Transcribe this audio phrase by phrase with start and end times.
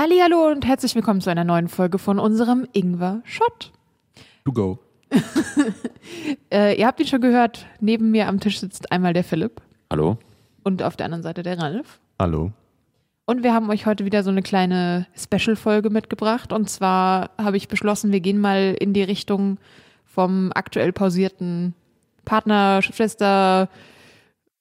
[0.00, 3.72] Hallo und herzlich willkommen zu einer neuen Folge von unserem Ingwer Shot.
[4.44, 4.78] To go.
[6.52, 10.18] Äh, ihr habt ihn schon gehört, neben mir am Tisch sitzt einmal der Philipp Hallo?
[10.62, 11.98] und auf der anderen Seite der Ralf.
[12.20, 12.52] Hallo.
[13.26, 16.52] Und wir haben euch heute wieder so eine kleine Special-Folge mitgebracht.
[16.52, 19.58] Und zwar habe ich beschlossen, wir gehen mal in die Richtung
[20.04, 21.74] vom aktuell pausierten
[22.24, 23.68] Partner, Schwester,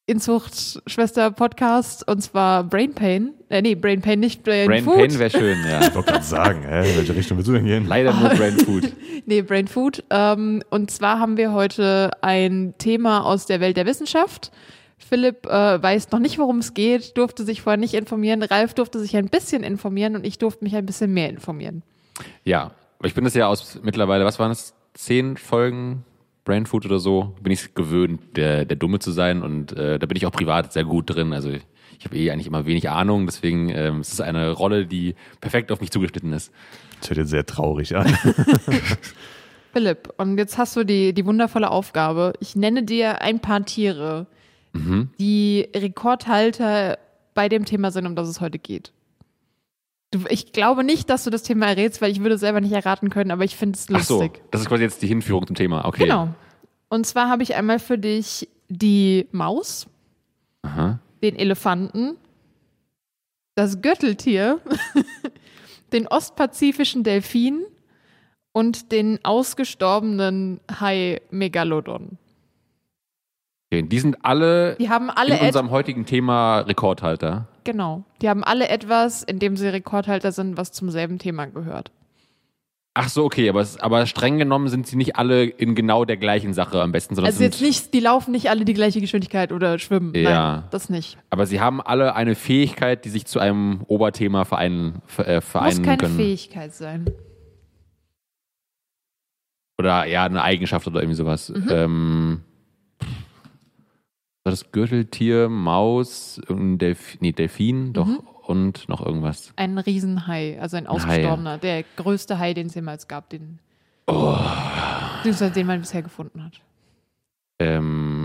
[0.09, 2.07] Inzucht, Schwester Podcast.
[2.07, 3.33] Und zwar Brain Pain.
[3.49, 4.95] Äh, nee, Brain Pain, nicht Brain, Brain Food.
[4.95, 5.81] Pain wäre schön, ja.
[5.87, 7.85] Ich wollte gerade sagen, hä, in welche Richtung willst du denn gehen?
[7.85, 8.93] Leider nur Brain Food.
[9.25, 10.05] Nee, Brain Food.
[10.09, 14.53] Ähm, und zwar haben wir heute ein Thema aus der Welt der Wissenschaft.
[14.97, 18.41] Philipp äh, weiß noch nicht, worum es geht, durfte sich vorher nicht informieren.
[18.43, 21.83] Ralf durfte sich ein bisschen informieren und ich durfte mich ein bisschen mehr informieren.
[22.45, 22.71] Ja,
[23.03, 24.73] ich bin das ja aus mittlerweile, was waren das?
[24.93, 26.05] Zehn Folgen
[26.47, 30.05] Brain Food oder so, bin ich gewöhnt, der, der Dumme zu sein und äh, da
[30.07, 31.33] bin ich auch privat sehr gut drin.
[31.33, 34.85] Also ich, habe eh eigentlich immer wenig Ahnung, deswegen ähm, es ist es eine Rolle,
[34.85, 36.53] die perfekt auf mich zugeschnitten ist.
[37.01, 38.07] Das hört jetzt sehr traurig an.
[39.73, 42.31] Philipp, und jetzt hast du die, die wundervolle Aufgabe.
[42.39, 44.25] Ich nenne dir ein paar Tiere,
[45.19, 46.97] die Rekordhalter
[47.33, 48.93] bei dem Thema sind, um das es heute geht.
[50.11, 52.71] Du, ich glaube nicht, dass du das Thema errätst, weil ich würde es selber nicht
[52.71, 54.41] erraten können, aber ich finde es Ach so, lustig.
[54.51, 55.85] das ist quasi jetzt die Hinführung zum Thema.
[55.85, 56.03] Okay.
[56.03, 56.29] Genau.
[56.89, 59.87] Und zwar habe ich einmal für dich die Maus,
[60.61, 60.99] Aha.
[61.21, 62.15] den Elefanten,
[63.55, 64.61] das Gürteltier,
[65.91, 67.65] den ostpazifischen Delfin
[68.53, 72.17] und den ausgestorbenen Hai Megalodon.
[73.73, 77.47] Die sind alle Die haben alle in unserem heutigen Thema Rekordhalter.
[77.65, 81.91] genau, die haben alle etwas, in dem sie Rekordhalter sind, was zum selben Thema gehört.
[82.99, 86.15] Ach so, okay, aber, es- aber streng genommen sind sie nicht alle in genau der
[86.17, 89.51] gleichen Sache am besten, sondern Also jetzt nicht, die laufen nicht alle die gleiche Geschwindigkeit
[89.51, 90.15] oder schwimmen.
[90.15, 90.55] Ja.
[90.61, 91.17] Nein, das nicht.
[91.29, 95.45] aber sie haben alle eine Fähigkeit, die sich zu einem Oberthema vereinen, ver- äh, Muss
[95.45, 96.15] vereinen keine können.
[96.15, 97.05] Fähigkeit sein.
[99.77, 101.49] Oder ja, eine Eigenschaft oder irgendwie sowas.
[101.49, 101.67] Mhm.
[101.69, 102.41] Ähm,
[104.47, 108.19] war das Gürteltier, Maus, irgendein Delf nee, Delfin, doch, Mhm.
[108.43, 109.51] und noch irgendwas.
[109.57, 113.59] Ein Riesenhai, also ein ausgestorbener, der größte Hai, den es jemals gab, den,
[114.07, 114.37] Oh.
[115.25, 116.61] den man bisher gefunden hat.
[117.59, 118.16] Ähm,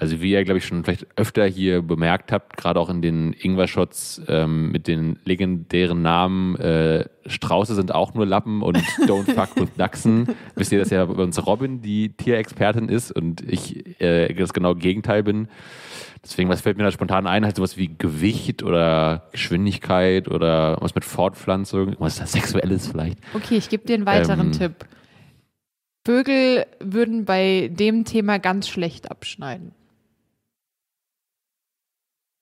[0.00, 3.34] also wie ihr, glaube ich, schon vielleicht öfter hier bemerkt habt, gerade auch in den
[3.34, 9.56] Ingwer-Shots ähm, mit den legendären Namen äh, Strauße sind auch nur Lappen und Don't Fuck
[9.56, 10.26] with Dachsen.
[10.54, 14.76] Wisst ihr, dass ja bei uns Robin die Tierexpertin ist und ich äh, das genaue
[14.76, 15.48] Gegenteil bin.
[16.24, 17.44] Deswegen, was fällt mir da spontan ein?
[17.44, 23.18] Halt sowas wie Gewicht oder Geschwindigkeit oder was mit Fortpflanzung, was Sexuelles vielleicht.
[23.34, 24.52] Okay, ich gebe dir einen weiteren Ähm.
[24.52, 24.86] Tipp.
[26.06, 29.72] Vögel würden bei dem Thema ganz schlecht abschneiden.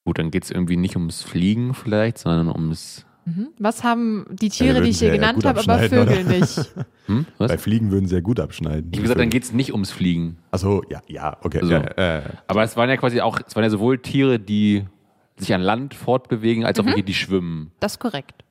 [0.08, 3.48] Gut, dann geht es irgendwie nicht ums Fliegen vielleicht, sondern ums Mhm.
[3.58, 6.56] Was haben die Tiere, würden die ich hier genannt habe, aber Vögel nicht?
[7.06, 7.26] hm?
[7.36, 7.50] Was?
[7.50, 8.88] Bei Fliegen würden sehr gut abschneiden.
[8.90, 10.38] Ich habe gesagt, dann geht es nicht ums Fliegen.
[10.50, 11.60] Achso, ja, ja, okay.
[11.60, 11.72] So.
[11.72, 14.86] Ja, äh, Aber es waren ja quasi auch, es waren ja sowohl Tiere, die
[15.36, 17.70] sich an Land fortbewegen, als auch welche, die schwimmen.
[17.80, 18.44] Das ist korrekt.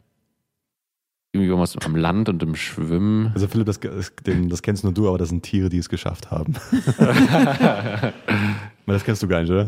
[1.42, 3.32] Irgendwie was am Land und im Schwimmen.
[3.34, 6.54] also Philipp, das, das, kennst nur du, aber das sind Tiere, die es geschafft haben.
[8.90, 9.68] Das kennst du gar nicht, oder?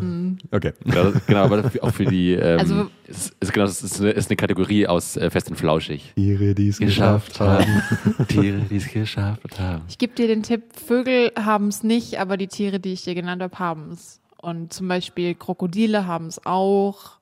[0.50, 0.72] Okay.
[0.86, 4.12] Ja, das- genau, aber auch für die, ähm, Also- es ist, genau, das ist eine,
[4.12, 6.14] ist eine Kategorie aus äh, Fest und Flauschig.
[6.16, 7.66] Tiere, die es geschafft haben.
[8.30, 9.84] Tiere, die es geschafft haben.
[9.90, 13.14] Ich gebe dir den Tipp, Vögel haben es nicht, aber die Tiere, die ich dir
[13.14, 14.22] genannt habe, haben es.
[14.42, 17.20] Und zum Beispiel Krokodile haben es auch.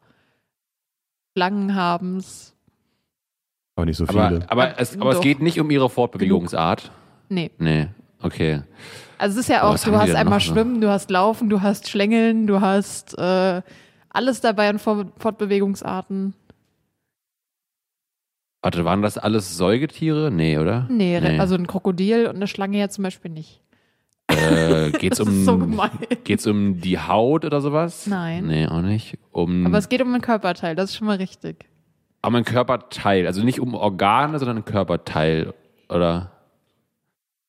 [1.36, 2.54] Schlangen haben es.
[3.78, 4.22] Aber nicht so viele.
[4.22, 6.92] Aber, aber, es, aber es geht nicht um ihre Fortbewegungsart.
[7.30, 7.52] Nee.
[7.60, 7.88] Nee,
[8.24, 8.64] okay.
[9.20, 10.52] Also es ist ja auch, du hast einmal noch so?
[10.54, 13.62] Schwimmen, du hast Laufen, du hast Schlängeln, du hast äh,
[14.10, 16.34] alles dabei an Fortbewegungsarten.
[18.64, 20.32] Warte, waren das alles Säugetiere?
[20.32, 20.88] Nee, oder?
[20.90, 21.40] Nee, Nee.
[21.40, 23.62] also ein Krokodil und eine Schlange ja zum Beispiel nicht.
[24.28, 25.62] Äh, geht's um, so
[26.24, 28.08] geht's um die Haut oder sowas?
[28.08, 28.48] Nein.
[28.48, 29.20] Nee, auch nicht.
[29.32, 31.68] Um, Aber es geht um ein Körperteil, das ist schon mal richtig.
[32.28, 33.26] Um ein Körperteil.
[33.28, 35.54] Also nicht um Organe, sondern ein Körperteil.
[35.90, 36.32] Oder?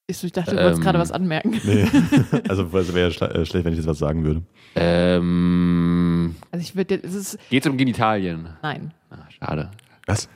[0.07, 0.85] Ich ich dachte, du wolltest Ähm.
[0.85, 1.61] gerade was anmerken.
[1.65, 1.87] Nee.
[2.49, 4.43] Also es wäre schla- äh, schlecht, wenn ich jetzt was sagen würde.
[4.77, 8.49] Ähm, Also ich würde, es ist, geht's um Genitalien?
[8.63, 8.93] nein.
[9.11, 9.71] Ah, schade.
[10.07, 10.29] Was?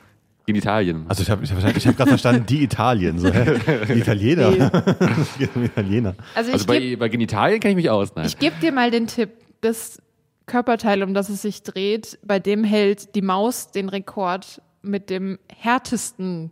[0.45, 1.05] Genitalien.
[1.07, 3.17] Also ich habe ich hab, ich hab gerade verstanden, die Italien.
[3.17, 3.29] So?
[3.29, 4.51] Die Italiener.
[4.51, 4.59] Nee.
[5.21, 6.15] Es geht Italiener.
[6.35, 8.13] Also also gebe bei, bei Genitalien kenne ich mich aus.
[8.15, 8.25] Nein.
[8.25, 9.29] ich geb dir mal den Tipp,
[9.61, 10.01] das
[10.45, 15.39] Körperteil, um das es sich dreht, bei dem hält die Maus den Rekord mit dem
[15.55, 16.51] härtesten,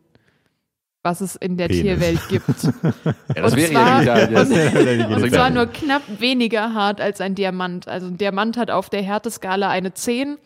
[1.04, 1.82] was es in der Penis.
[1.82, 2.48] Tierwelt gibt.
[2.64, 5.14] ja, das und wäre zwar- ja Genitalien.
[5.24, 7.88] Und zwar nur knapp weniger hart als ein Diamant.
[7.88, 10.38] Also ein Diamant hat auf der Härteskala eine 10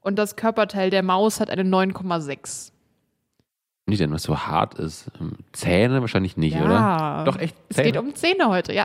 [0.00, 2.72] und das Körperteil der Maus hat eine 9,6.
[3.86, 5.10] Nicht denn, was so hart ist.
[5.20, 6.64] Ähm, Zähne wahrscheinlich nicht, Ja.
[6.64, 7.24] oder?
[7.24, 7.56] Doch, echt?
[7.68, 8.84] Es geht um Zähne heute, ja,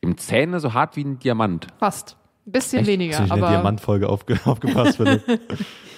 [0.00, 1.66] Im Zähne so hart wie ein Diamant.
[1.78, 2.16] fast.
[2.46, 2.88] Ein bisschen Echt?
[2.88, 5.22] weniger, du nicht in der aber Diamantfolge aufge aufgepasst, Philipp?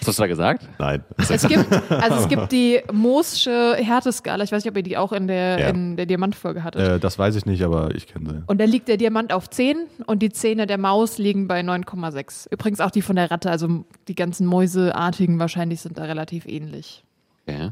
[0.01, 0.69] Was hast du da gesagt?
[0.79, 1.03] Nein.
[1.19, 4.45] es gibt, also es gibt die Moossche Härteskala.
[4.45, 5.69] Ich weiß nicht, ob ihr die auch in der, Ja.
[5.71, 6.81] in der Diamantfolge hattet.
[6.81, 8.43] äh, das weiß ich nicht, aber ich kenne sie.
[8.47, 9.77] Und da liegt der Diamant auf 10
[10.07, 12.47] und die Zähne der Maus liegen bei 9,6.
[12.53, 17.03] Übrigens auch die von der Ratte, also die ganzen Mäuseartigen wahrscheinlich sind da relativ ähnlich.
[17.49, 17.71] Okay.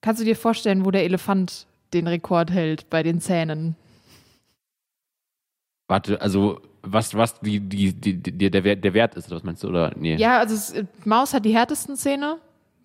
[0.00, 3.76] Kannst du dir vorstellen, wo der Elefant den Rekord hält bei den Zähnen?
[5.88, 9.44] Warte, also was, was die, die, die, die, der, Wert, der Wert ist, oder was
[9.44, 9.68] meinst du?
[9.68, 10.16] Oder nee.
[10.16, 10.74] Ja, also es,
[11.04, 12.36] Maus hat die härtesten Zähne.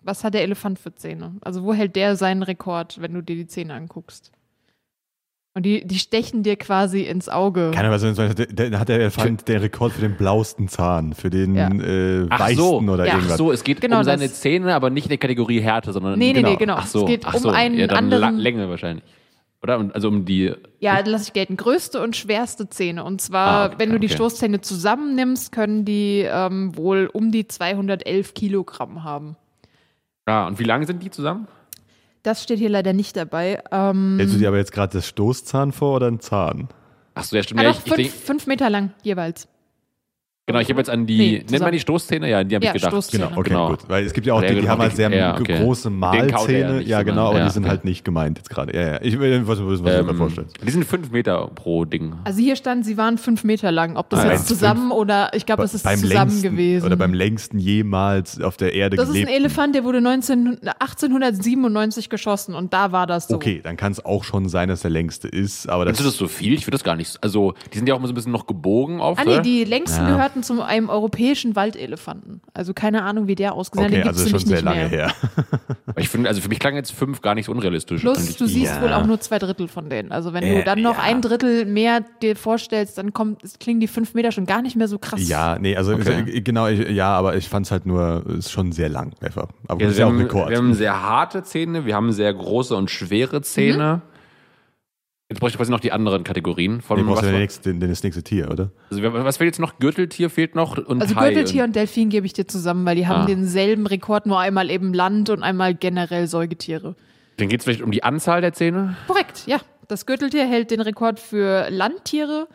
[0.02, 1.34] Was hat der Elefant für Zähne?
[1.40, 4.30] Also wo hält der seinen Rekord, wenn du dir die Zähne anguckst?
[5.54, 7.70] Und die, die stechen dir quasi ins Auge.
[7.74, 11.68] Keine Ahnung, also, hat der Elefant den Rekord für den blausten Zahn, für den Ja.
[11.70, 13.12] äh, Ach weichsten so, oder Ja.
[13.14, 13.38] Ach irgendwas.
[13.38, 14.38] so, es geht Genau um seine das.
[14.42, 16.50] Zähne, aber nicht in der Kategorie Härte, sondern Nee, nee, Genau.
[16.50, 16.74] nee, genau.
[16.76, 17.48] Ach so, es geht ach um so.
[17.48, 18.36] einen ja, dann anderen.
[18.36, 19.02] Länge wahrscheinlich.
[19.62, 19.78] Oder?
[19.78, 20.52] Und- Also um die.
[20.80, 21.56] Ja, lass ich gelten.
[21.56, 23.04] Größte und schwerste Zähne.
[23.04, 24.14] Und zwar, Ah, okay, wenn du die okay.
[24.16, 29.36] Stoßzähne zusammennimmst, können die ähm, wohl um die 211 Kilogramm haben.
[30.26, 31.48] Ah, und wie lang sind die zusammen?
[32.22, 33.62] Das steht hier leider nicht dabei.
[33.70, 36.68] Ähm, Stellst du dir aber jetzt gerade das Stoßzahn vor oder einen Zahn?
[37.14, 37.60] Ach so, ja, stimmt.
[37.60, 39.48] ah, Ja, doch, ich, ich fünf, denk, fünf Meter lang jeweils.
[40.46, 41.16] Genau, ich habe jetzt an die.
[41.18, 42.28] Nee, nennt man die Stoßzähne?
[42.30, 42.92] Ja, an die habe Ja, ich gedacht.
[42.92, 43.24] Stoßzähne.
[43.26, 43.68] Genau, okay, Genau.
[43.70, 43.80] gut.
[43.88, 45.58] Weil es gibt ja auch die, die haben halt sehr ja, okay.
[45.58, 46.74] große Mahlzähne.
[46.78, 47.70] nicht, Ja, genau, aber ja, die sind okay.
[47.70, 48.74] halt nicht gemeint jetzt gerade.
[48.74, 48.98] Ja, ja.
[49.02, 50.56] Ich will was du dir Ähm, vorstellst.
[50.64, 52.14] die sind fünf Meter pro Ding.
[52.24, 53.96] Also hier stand, sie waren fünf Meter lang.
[53.96, 56.86] Ob das Ah, jetzt zusammen oder ich glaube, das ist beim zusammen längsten, gewesen.
[56.86, 59.34] Oder beim längsten jemals auf der Erde das ist ein gelebten.
[59.44, 63.34] Elefant, der wurde 19, 1897 geschossen und da war das so.
[63.36, 66.16] Okay, dann kann es auch schon sein, dass der längste ist, aber das, du das
[66.16, 66.52] so viel?
[66.54, 67.08] Ich würde das gar nicht.
[67.12, 69.20] so- Also, die sind ja auch immer so ein bisschen noch gebogen oft.
[69.20, 70.16] Ah nee, die längsten Ja.
[70.36, 72.40] Gehörten zu einem europäischen Waldelefanten.
[72.54, 73.92] Also keine Ahnung, wie der ausgesehen hat.
[73.92, 74.88] okay, Den also schon sehr lange mehr.
[74.88, 75.12] her.
[75.98, 78.02] Ich finde, also für mich klang jetzt fünf gar nicht so unrealistisch.
[78.02, 78.82] Plus, du siehst Ja.
[78.82, 80.12] wohl auch nur zwei Drittel von denen.
[80.12, 81.02] Also wenn Äh, du dann noch ja.
[81.04, 84.88] ein Drittel mehr dir vorstellst, dann kommt, klingen die fünf Meter schon gar nicht mehr
[84.88, 85.26] so krass.
[85.26, 86.24] Ja, nee, also Okay.
[86.26, 89.46] äh, genau, ich, ja, aber ich fand es halt nur, ist schon sehr lang einfach.
[89.68, 90.50] Aber Ja, das ist ja auch haben, Rekord.
[90.50, 94.02] wir haben sehr harte Zähne, wir haben sehr große und schwere Zähne.
[95.28, 96.80] Jetzt bräuchte ich quasi noch die anderen Kategorien.
[96.80, 98.70] Von Nee, brauchst was, war- nächste, den, das nächste Tier, oder?
[98.90, 99.78] also, was fehlt jetzt noch?
[99.80, 103.08] Gürteltier fehlt noch und Also Hai Gürteltier und Delfin gebe ich dir zusammen, weil die
[103.08, 103.26] haben Ah.
[103.26, 106.94] denselben Rekord, nur einmal eben Land und einmal generell Säugetiere.
[107.38, 108.96] Dann geht es vielleicht um die Anzahl der Zähne.
[109.08, 109.58] Korrekt, ja.
[109.88, 112.46] Das Gürteltier hält den Rekord für Landtiere,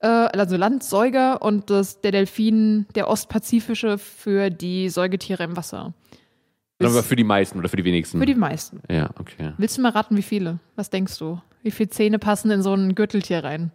[0.00, 5.92] äh, also Landsäuger und das, der Delfin, der ostpazifische, für die Säugetiere im Wasser.
[6.82, 8.18] Aber für die meisten oder für die wenigsten.
[8.18, 8.80] Für die meisten.
[8.90, 9.52] ja, okay.
[9.58, 10.58] Willst du mal raten, wie viele?
[10.76, 11.40] Was denkst du?
[11.66, 13.72] Wie viele Zähne passen in so ein Gürteltier rein?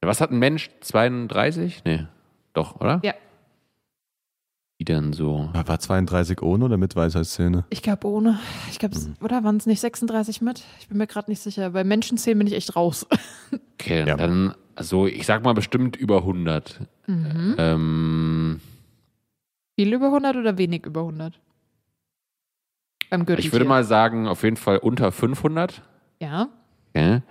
[0.00, 0.70] Was hat ein Mensch?
[0.82, 1.82] 32?
[1.84, 2.06] Nee.
[2.52, 3.00] Doch, oder?
[3.02, 3.12] Ja.
[4.78, 5.50] Wie denn so?
[5.52, 7.64] War 32 ohne oder mit Weisheitszähne?
[7.70, 8.38] Ich glaube ohne.
[8.70, 9.16] Ich glaube, Mhm.
[9.20, 10.62] oder waren es nicht 36 mit?
[10.78, 11.70] Ich bin mir gerade nicht sicher.
[11.70, 13.04] Bei Menschenzähnen bin ich echt raus.
[13.80, 14.16] Okay, Ja.
[14.16, 16.80] dann, also ich sag mal bestimmt über 100.
[17.08, 17.54] Mhm.
[17.58, 18.60] Ähm,
[19.76, 21.40] Viel über 100 oder wenig über 100?
[23.10, 23.48] Beim Gürteltier.
[23.48, 25.82] ich würde mal sagen, auf jeden Fall unter 500.
[26.20, 26.48] Ja,
[26.98, 27.22] Okay.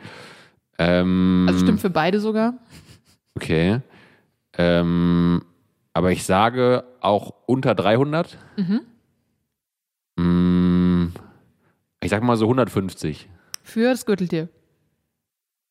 [0.80, 2.54] Ähm, also stimmt für beide sogar.
[3.36, 3.82] Okay.
[4.58, 5.44] Ähm,
[5.94, 8.38] aber ich sage auch unter 300.
[8.58, 8.82] Mhm.
[10.20, 11.12] Mm,
[12.02, 13.30] ich sag mal so 150.
[13.64, 14.50] Für das Gürteltier.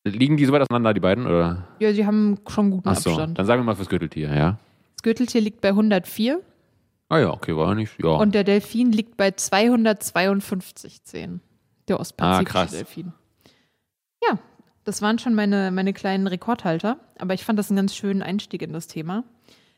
[0.04, 1.26] Liegen die so weit auseinander, die beiden?
[1.26, 1.66] Oder?
[1.80, 3.38] Ja, sie haben schon guten Achso, Abstand.
[3.38, 4.58] dann sagen wir mal fürs Gürteltier, ja.
[4.96, 6.40] Das Gürteltier liegt bei 104
[7.08, 8.02] Ah ja, okay, war nicht.
[8.02, 8.10] Ja.
[8.10, 11.40] und der Delfin liegt bei 252 Zähnen.
[11.86, 12.70] Der ostpazifische Ah, krass.
[12.72, 13.12] Delfin.
[14.28, 14.38] Ja,
[14.84, 18.62] das waren schon meine, meine kleinen Rekordhalter, aber ich fand das einen ganz schönen Einstieg
[18.62, 19.24] in das Thema.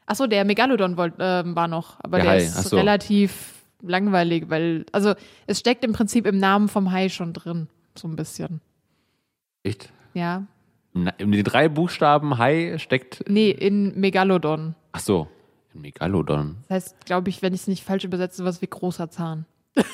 [0.07, 2.77] Achso, der Megalodon wollt, ähm, war noch, aber Der der, Hai, ist so.
[2.77, 5.15] relativ langweilig, weil, also
[5.47, 8.61] es steckt im Prinzip im Namen vom Hai schon drin, so ein bisschen.
[9.63, 9.91] Echt?
[10.15, 10.45] Ja.
[10.95, 13.23] Na, In den drei Buchstaben Hai steckt.
[13.29, 14.75] Nee, in Megalodon.
[14.93, 15.29] Ach so,
[15.75, 16.57] ein Megalodon.
[16.69, 19.45] Das heißt, glaube ich, wenn ich es nicht falsch übersetze, was wie großer Zahn.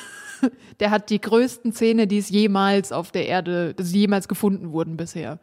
[0.79, 4.97] der hat die größten Zähne, die es jemals auf der Erde, die jemals gefunden wurden
[4.97, 5.39] bisher.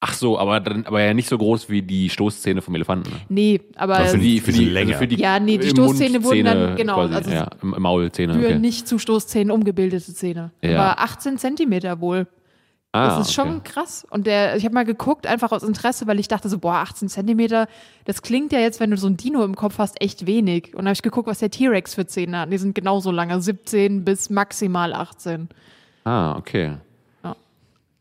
[0.00, 3.10] Ach so, aber, dann, aber ja nicht so groß wie die Stoßzähne vom Elefanten.
[3.10, 3.16] ne?
[3.28, 4.90] Nee, aber Aber für die, für die, länger.
[4.90, 8.34] also für die Ja, nee, die Stoßzähne wurden dann- genau, quasi, also ja, Maulzähne.
[8.34, 8.58] für Okay.
[8.60, 10.52] nicht zu Stoßzähnen umgebildete Zähne.
[10.62, 10.78] Ja.
[10.80, 12.28] Aber 18 Zentimeter wohl.
[12.98, 13.70] Ah, Das ist schon okay.
[13.72, 14.06] krass.
[14.10, 17.08] Und der, ich habe mal geguckt, einfach aus Interesse, weil ich dachte so, boah, 18
[17.08, 17.68] Zentimeter,
[18.04, 20.68] das klingt ja jetzt, wenn du so ein Dino im Kopf hast, echt wenig.
[20.72, 22.52] Und dann habe ich geguckt, was der T-Rex für Zähne hat.
[22.52, 25.48] Die sind genauso lange, 17 bis maximal 18.
[26.04, 26.72] Ah, okay.
[27.22, 27.36] Ja.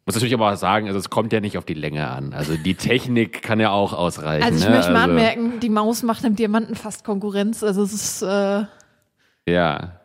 [0.06, 2.34] Muss natürlich aber auch sagen, also es kommt ja nicht auf die Länge an.
[2.34, 4.44] Also die Technik kann ja auch ausreichen.
[4.44, 4.76] Also ich ne?
[4.76, 7.64] möchte mal also, anmerken, die Maus macht dem Diamanten fast Konkurrenz.
[7.64, 8.64] Also es ist, äh,
[9.48, 9.97] Ja.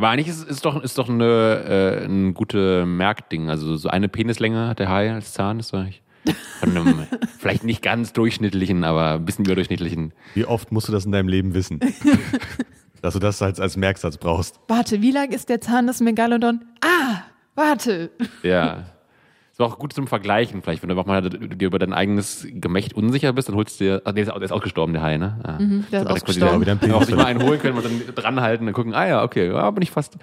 [0.00, 3.50] Aber eigentlich ist es doch, ist doch eine, äh, ein gute Merkding.
[3.50, 6.00] Also so eine Penislänge hat der Hai als Zahn, ist doch eigentlich
[6.58, 7.06] von einem
[7.38, 10.14] vielleicht nicht ganz durchschnittlichen, aber ein bisschen überdurchschnittlichen.
[10.32, 11.80] Wie oft musst du das in deinem Leben wissen?
[13.02, 14.58] Dass du das als, als Merksatz brauchst.
[14.68, 16.64] Warte, wie lang ist der Zahn des Megalodon?
[16.80, 18.10] Ah, warte.
[18.42, 18.86] Ja.
[19.60, 22.94] Ist auch gut zum Vergleichen, vielleicht, wenn du auch mal dir über dein eigenes Gemächt
[22.94, 24.02] unsicher bist, dann holst du dir.
[24.04, 25.38] Ach, nee, der ist ausgestorben, der Hai, ne?
[25.44, 25.58] Ah.
[25.60, 26.60] Mhm, der ist er ausgestorben.
[26.62, 29.22] wieder ein Auch sich mal einen holen können und dann dranhalten und gucken, ah ja,
[29.22, 30.16] okay, ja, bin ich fast.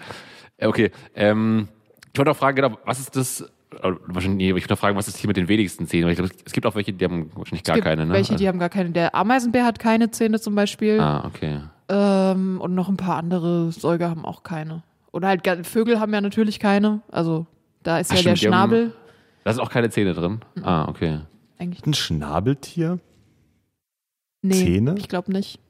[0.60, 0.91] Okay.
[1.13, 1.67] Ähm,
[2.13, 3.41] ich wollte auch fragen, genau, was ist das?
[3.41, 6.06] äh, Wahrscheinlich, nee, ich wollte auch fragen, was ist hier mit den wenigsten Zähnen?
[6.06, 8.13] Weil ich glaube, es gibt auch welche, die haben wahrscheinlich gar es gibt keine, ne?
[8.13, 8.89] welche, die haben gar keine.
[8.89, 11.00] Der Ameisenbär hat keine Zähne zum Beispiel.
[11.00, 11.60] ah, okay.
[11.89, 14.82] Ähm, und noch ein paar andere Säuger haben auch keine.
[15.12, 17.01] Oder halt Vögel haben ja natürlich keine.
[17.12, 17.46] Also
[17.84, 18.94] da ist Ach, ja der stimmt, haben- Schnabel
[19.47, 20.41] Da sind auch keine Zähne drin.
[20.55, 20.65] Mhm.
[20.65, 21.21] Ah, okay.
[21.57, 21.85] eigentlich.
[21.85, 22.99] Ein Schnabeltier?
[24.41, 24.95] Nee, Zähne?
[24.97, 25.61] Ich glaube nicht.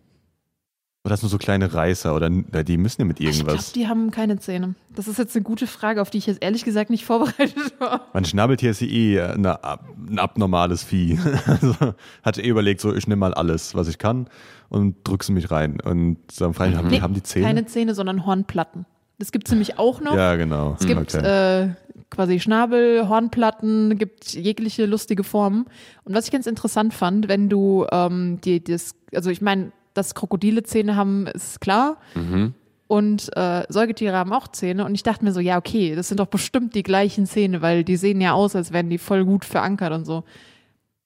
[1.03, 2.15] Oder das nur so kleine Reißer?
[2.15, 3.73] Oder die müssen ja mit Ich glaube, irgendwas.
[3.73, 4.73] die haben keine Zähne.
[4.95, 8.07] Das ist jetzt eine gute Frage, auf die ich jetzt ehrlich gesagt nicht vorbereitet war.
[8.13, 11.19] Ein Schnabeltier ist ja eh eine, ein abnormales Vieh.
[11.45, 11.75] Also
[12.23, 14.27] hat eh überlegt, so ich nehme mal alles, was ich kann
[14.69, 15.79] und drück's in mich rein.
[15.81, 17.45] Und dann frage ich, haben, die, haben die Zähne?
[17.45, 18.87] Keine Zähne, sondern Hornplatten.
[19.19, 20.15] Das gibt es nämlich auch noch.
[20.15, 20.75] Ja, genau.
[20.79, 21.65] Es gibt okay.
[21.65, 21.69] äh,
[22.09, 25.65] quasi Schnabel, Hornplatten, gibt jegliche lustige Formen.
[26.03, 30.13] Und was ich ganz interessant fand, wenn du ähm, die, das, also ich meine, dass
[30.13, 31.97] Krokodile Zähne haben, ist klar.
[32.13, 32.53] Mhm.
[32.87, 34.85] Und äh, Säugetiere haben auch Zähne.
[34.85, 37.83] Und ich dachte mir so, ja, okay, das sind doch bestimmt die gleichen Zähne, weil
[37.83, 40.23] die sehen ja aus, als wären die voll gut verankert und so.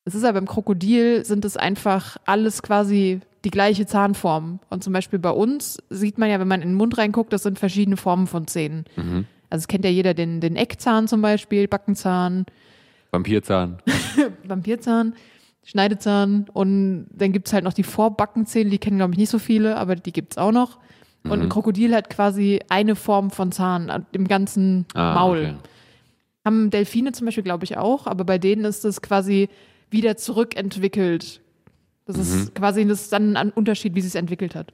[0.03, 4.59] Es ist aber beim Krokodil sind es einfach alles quasi die gleiche Zahnform.
[4.69, 7.43] Und zum Beispiel bei uns sieht man ja, wenn man in den Mund reinguckt, das
[7.43, 8.85] sind verschiedene Formen von Zähnen.
[8.95, 9.25] Mhm.
[9.49, 12.45] Also es kennt ja jeder den, den Eckzahn zum Beispiel, Backenzahn,
[13.11, 13.79] Vampirzahn.
[14.45, 15.13] Vampirzahn,
[15.63, 19.77] Schneidezahn und dann gibt's halt noch die Vorbackenzähne, die kennen glaube ich nicht so viele,
[19.77, 20.77] aber die gibt's auch noch.
[21.23, 21.45] Und Mhm.
[21.45, 25.37] ein Krokodil hat quasi eine Form von Zahn im ganzen Ah, Maul.
[25.37, 25.55] okay.
[26.45, 29.49] Haben Delfine zum Beispiel, glaube ich, auch, aber bei denen ist es quasi
[29.91, 31.41] wieder zurückentwickelt.
[32.05, 32.21] Das Mhm.
[32.23, 34.73] ist quasi das ist dann ein Unterschied, wie sie es entwickelt hat.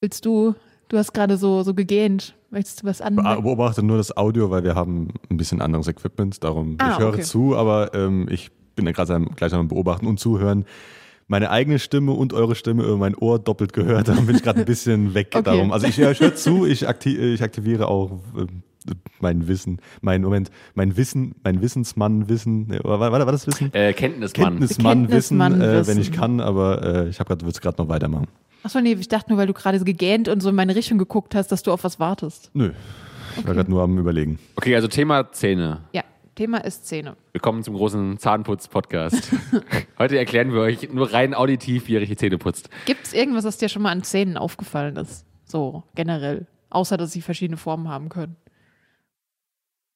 [0.00, 0.54] Willst du,
[0.88, 2.34] du hast gerade so, so gegähnt.
[2.50, 3.42] Möchtest du was anmerken?
[3.42, 6.42] Beobachte nur das Audio, weil wir haben ein bisschen anderes Equipment.
[6.44, 7.22] Darum, Ah, ich höre okay.
[7.22, 10.64] zu, aber ähm, ich bin ja gerade gleich am Beobachten und Zuhören.
[11.28, 14.06] Meine eigene Stimme und eure Stimme über mein Ohr doppelt gehört.
[14.08, 15.28] Darum bin ich gerade ein bisschen weg.
[15.34, 15.42] Okay.
[15.42, 15.72] Darum.
[15.72, 18.62] Also ich, ich höre zu, ich, akti ich aktiviere auch ähm,
[19.20, 22.66] mein Wissen, mein Moment, mein Wissen, mein Wissensmann Wissen.
[22.68, 23.72] Nee, War, war, das Wissen?
[23.74, 24.58] Äh, Kenntnismann.
[24.58, 25.94] Kenntnismann Wissen, Kenntnismann äh, Wissen.
[25.94, 28.28] wenn ich kann, aber äh, ich habe gerade, würde es gerade noch weitermachen.
[28.62, 30.98] Achso, nee, ich dachte nur, weil du gerade so gegähnt und so in meine Richtung
[30.98, 32.50] geguckt hast, dass du auf was wartest.
[32.54, 32.72] Nö,
[33.36, 34.38] ich war gerade nur am überlegen.
[34.56, 35.82] Okay, also Thema Zähne.
[35.92, 36.02] Ja,
[36.34, 37.16] Thema ist Zähne.
[37.32, 39.32] Willkommen zum großen Zahnputz-Podcast.
[39.98, 42.68] Heute erklären wir euch nur rein auditiv, wie ihr richtig Zähne putzt.
[42.84, 45.24] Gibt es irgendwas, was dir schon mal an Zähnen aufgefallen ist?
[45.44, 46.46] So, generell.
[46.68, 48.36] Außer, dass sie verschiedene Formen haben können.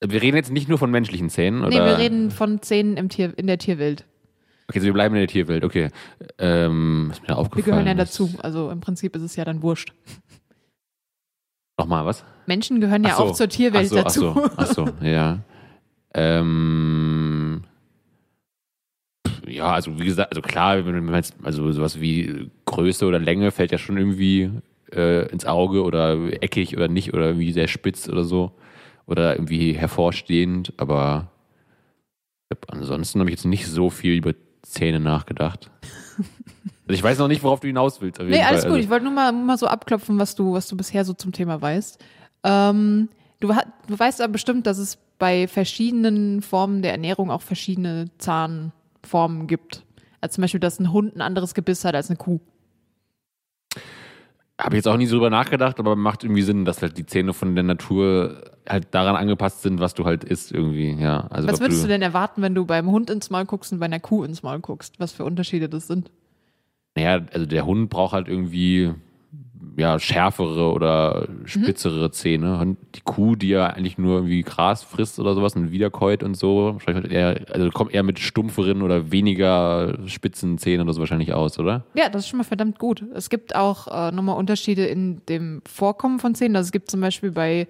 [0.02, 1.68] Wir reden jetzt nicht nur von menschlichen Zähnen, oder?
[1.68, 4.06] Nee, wir reden von Zähnen im Tier, in der Tierwelt.
[4.68, 5.88] Okay, so wir bleiben in der Tierwelt, okay.
[6.38, 8.30] Ähm, was mir da Wir aufgefallen gehören ja ist- dazu.
[8.42, 9.92] Also im Prinzip ist es ja dann wurscht.
[11.78, 12.24] Nochmal, was?
[12.46, 13.24] Menschen gehören ja so.
[13.24, 14.50] auch zur Tierwelt ach so, dazu.
[14.56, 15.38] Ach so, ach so, ja.
[16.14, 17.64] Ähm,
[19.46, 23.50] ja, also wie gesagt, also klar, wenn man jetzt, also sowas wie Größe oder Länge
[23.50, 24.50] fällt ja schon irgendwie
[24.94, 28.52] äh, ins Auge oder eckig oder nicht oder wie sehr spitz oder so.
[29.06, 31.30] Oder irgendwie hervorstehend, aber
[32.68, 35.70] ansonsten habe ich jetzt nicht so viel über Zähne nachgedacht.
[36.86, 38.20] Also ich weiß noch nicht, worauf du hinaus willst.
[38.20, 38.70] Nee, alles Fall.
[38.70, 38.76] gut.
[38.76, 41.30] Also, Ich wollte nur mal, mal so abklopfen, was du, was du bisher so zum
[41.30, 42.04] Thema weißt.
[42.42, 43.54] Ähm, du,
[43.86, 49.84] du weißt aber bestimmt, dass es bei verschiedenen Formen der Ernährung auch verschiedene Zahnformen gibt.
[50.20, 52.40] Also zum Beispiel, dass ein Hund ein anderes Gebiss hat als eine Kuh.
[54.60, 57.06] Habe ich jetzt auch nie so drüber nachgedacht, aber macht irgendwie Sinn, dass halt die
[57.06, 61.26] Zähne von der Natur halt daran angepasst sind, was du halt isst irgendwie, ja.
[61.30, 63.86] Also Was würdest du denn erwarten, wenn du beim Hund ins Maul guckst und bei
[63.86, 65.00] einer Kuh ins Maul guckst?
[65.00, 66.10] Was für Unterschiede das sind?
[66.94, 68.92] Naja, also der Hund braucht halt irgendwie
[69.76, 72.58] ja, schärfere oder spitzere Zähne.
[72.58, 76.36] Und die Kuh, die ja eigentlich nur irgendwie Gras frisst oder sowas und wiederkäut und
[76.36, 81.58] so, eher, also kommt eher mit stumpferen oder weniger spitzen Zähnen oder so wahrscheinlich aus,
[81.58, 81.84] oder?
[81.94, 83.04] Ja, das ist schon mal verdammt gut.
[83.14, 86.56] Es gibt auch äh, nochmal Unterschiede in dem Vorkommen von Zähnen.
[86.56, 87.68] Also es gibt zum Beispiel bei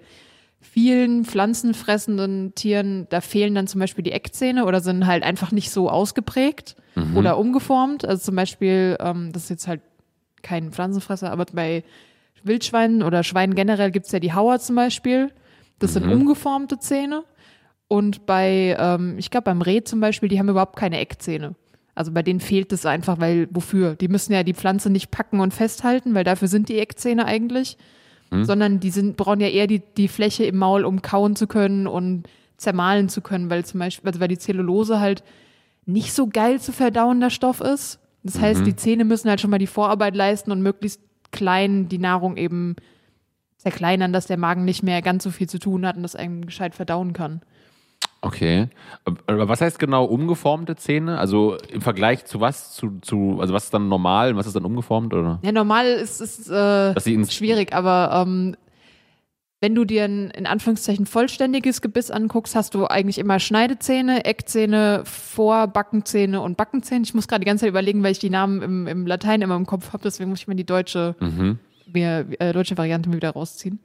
[0.61, 5.71] vielen pflanzenfressenden Tieren, da fehlen dann zum Beispiel die Eckzähne oder sind halt einfach nicht
[5.71, 6.75] so ausgeprägt
[7.15, 8.05] oder umgeformt.
[8.05, 9.81] Also zum Beispiel, ähm, das ist jetzt halt
[10.41, 11.83] kein Pflanzenfresser, aber bei
[12.43, 15.31] Wildschweinen oder Schweinen generell gibt's ja die Hauer zum Beispiel.
[15.79, 17.23] Das sind umgeformte Zähne.
[17.87, 21.55] Und bei, ähm, ich glaube, beim Reh zum Beispiel, die haben überhaupt keine Eckzähne.
[21.93, 23.95] Also bei denen fehlt es einfach, weil wofür?
[23.95, 27.77] Die müssen ja die Pflanze nicht packen und festhalten, weil dafür sind die Eckzähne eigentlich.
[28.45, 31.85] sondern die sind, brauchen ja eher die, die Fläche im Maul, um kauen zu können
[31.85, 35.23] und zermahlen zu können, weil zum Beispiel, also weil die Zellulose halt
[35.85, 37.99] nicht so geil zu verdauender Stoff ist.
[38.23, 41.01] Das heißt, die Zähne müssen halt schon mal die Vorarbeit leisten und möglichst
[41.31, 42.75] klein die Nahrung eben
[43.57, 46.45] zerkleinern, dass der Magen nicht mehr ganz so viel zu tun hat und das einem
[46.45, 47.41] gescheit verdauen kann.
[48.21, 48.67] Okay.
[49.25, 51.17] Aber was heißt genau umgeformte Zähne?
[51.17, 52.73] Also im Vergleich zu was?
[52.75, 55.13] Zu, zu, also was ist dann normal und was ist dann umgeformt?
[55.13, 55.39] Oder?
[55.41, 58.55] Ja, normal ist es äh, ins- schwierig, aber ähm,
[59.61, 65.03] wenn du dir ein in Anführungszeichen vollständiges Gebiss anguckst, hast du eigentlich immer Schneidezähne, Eckzähne,
[65.05, 67.03] Vor-, Backenzähne und Backenzähne.
[67.05, 69.55] Ich muss gerade die ganze Zeit überlegen, weil ich die Namen im, im Latein immer
[69.55, 71.59] im Kopf habe, deswegen muss ich mir die deutsche, Mhm.
[71.93, 73.79] mir, äh, deutsche Variante mir wieder rausziehen.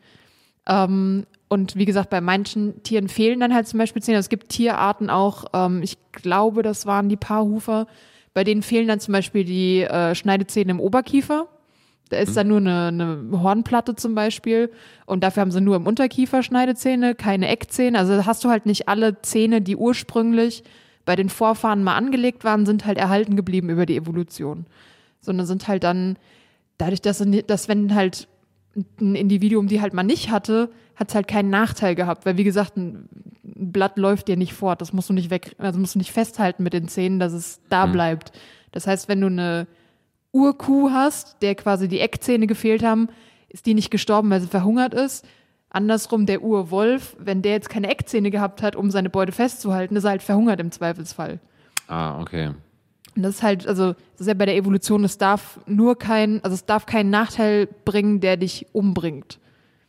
[0.66, 4.18] Ähm, und wie gesagt, bei manchen Tieren fehlen dann halt zum Beispiel Zähne.
[4.18, 7.87] Es gibt Tierarten auch, ähm, ich glaube, das waren die Paarhufer,
[8.35, 11.47] bei denen fehlen dann zum Beispiel die äh, Schneidezähne im Oberkiefer.
[12.09, 14.71] Da ist dann nur eine, eine Hornplatte zum Beispiel
[15.07, 17.99] und dafür haben sie nur im Unterkiefer Schneidezähne, keine Eckzähne.
[17.99, 20.63] Also hast du halt nicht alle Zähne, die ursprünglich
[21.05, 24.67] bei den Vorfahren mal angelegt waren, sind halt erhalten geblieben über die Evolution.
[25.21, 26.17] Sondern sind halt dann,
[26.79, 28.29] dadurch, dass, dass wenn halt
[29.01, 32.45] ein Individuum die halt mal nicht hatte, hat es halt keinen Nachteil gehabt, weil wie
[32.45, 33.09] gesagt, ein
[33.43, 36.63] Blatt läuft dir nicht fort, das musst du nicht weg, also musst du nicht festhalten
[36.63, 38.33] mit den Zähnen, dass es da bleibt.
[38.73, 39.67] Das heißt, wenn du eine
[40.37, 43.09] Urkuh hast, der quasi die Eckzähne gefehlt haben,
[43.49, 45.25] ist die nicht gestorben, weil sie verhungert ist.
[45.71, 50.05] Andersrum der Urwolf, wenn der jetzt keine Eckzähne gehabt hat, um seine Beute festzuhalten, ist
[50.05, 51.40] er halt verhungert im Zweifelsfall.
[51.88, 52.50] Ah, okay.
[53.16, 56.43] Und das ist halt, also, das ist ja bei der Evolution, es darf nur kein,
[56.45, 59.38] also es darf keinen Nachteil bringen, der dich umbringt.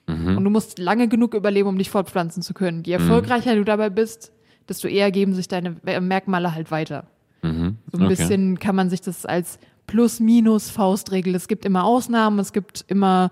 [0.10, 2.84] Und du musst lange genug überleben, um dich fortpflanzen zu können.
[2.86, 4.32] Je erfolgreicher du dabei bist,
[4.70, 7.08] desto eher geben sich deine Merkmale halt weiter.
[7.42, 7.78] Mhm.
[7.92, 8.16] So ein Okay.
[8.16, 11.34] bisschen kann man sich das als Plus-Minus-Faustregel.
[11.36, 13.32] Es gibt immer Ausnahmen, es gibt immer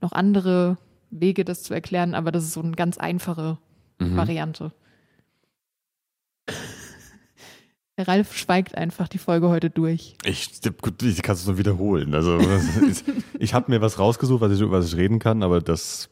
[0.00, 0.76] noch andere
[1.10, 3.58] Wege, das zu erklären, aber das ist so eine ganz einfache
[3.98, 4.16] Mhm.
[4.16, 4.72] Variante.
[7.98, 10.16] Der Ralf schweigt einfach die Folge heute durch.
[10.24, 12.14] Ich, gut, ich kann es nur wiederholen.
[12.14, 13.04] Also ich,
[13.38, 16.08] ich habe mir was rausgesucht, was ich, über was ich reden kann, aber das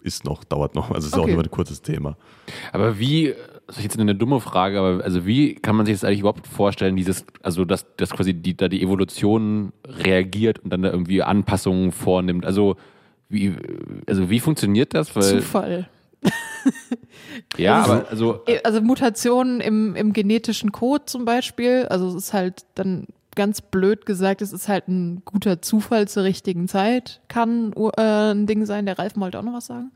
[0.00, 0.90] ist noch, dauert noch.
[0.92, 1.32] Also es ist auch Okay.
[1.34, 2.16] nur ein kurzes Thema.
[2.72, 3.34] Aber wie,
[3.66, 6.46] das ist jetzt eine dumme Frage, aber also wie kann man sich das eigentlich überhaupt
[6.46, 11.22] vorstellen, dieses, also dass, dass quasi die, da die Evolution reagiert und dann da irgendwie
[11.22, 12.44] Anpassungen vornimmt?
[12.44, 12.76] Also
[13.28, 13.54] wie,
[14.06, 15.14] also wie funktioniert das?
[15.16, 15.88] Weil, Zufall.
[17.56, 22.32] ja, Also- aber also Also Mutationen im, im genetischen Code zum Beispiel, also es ist
[22.32, 27.72] halt dann ganz blöd gesagt, es ist halt ein guter Zufall zur richtigen Zeit, kann
[27.96, 28.00] äh,
[28.32, 28.86] ein Ding sein.
[28.86, 29.90] Der Ralf wollte auch noch was sagen.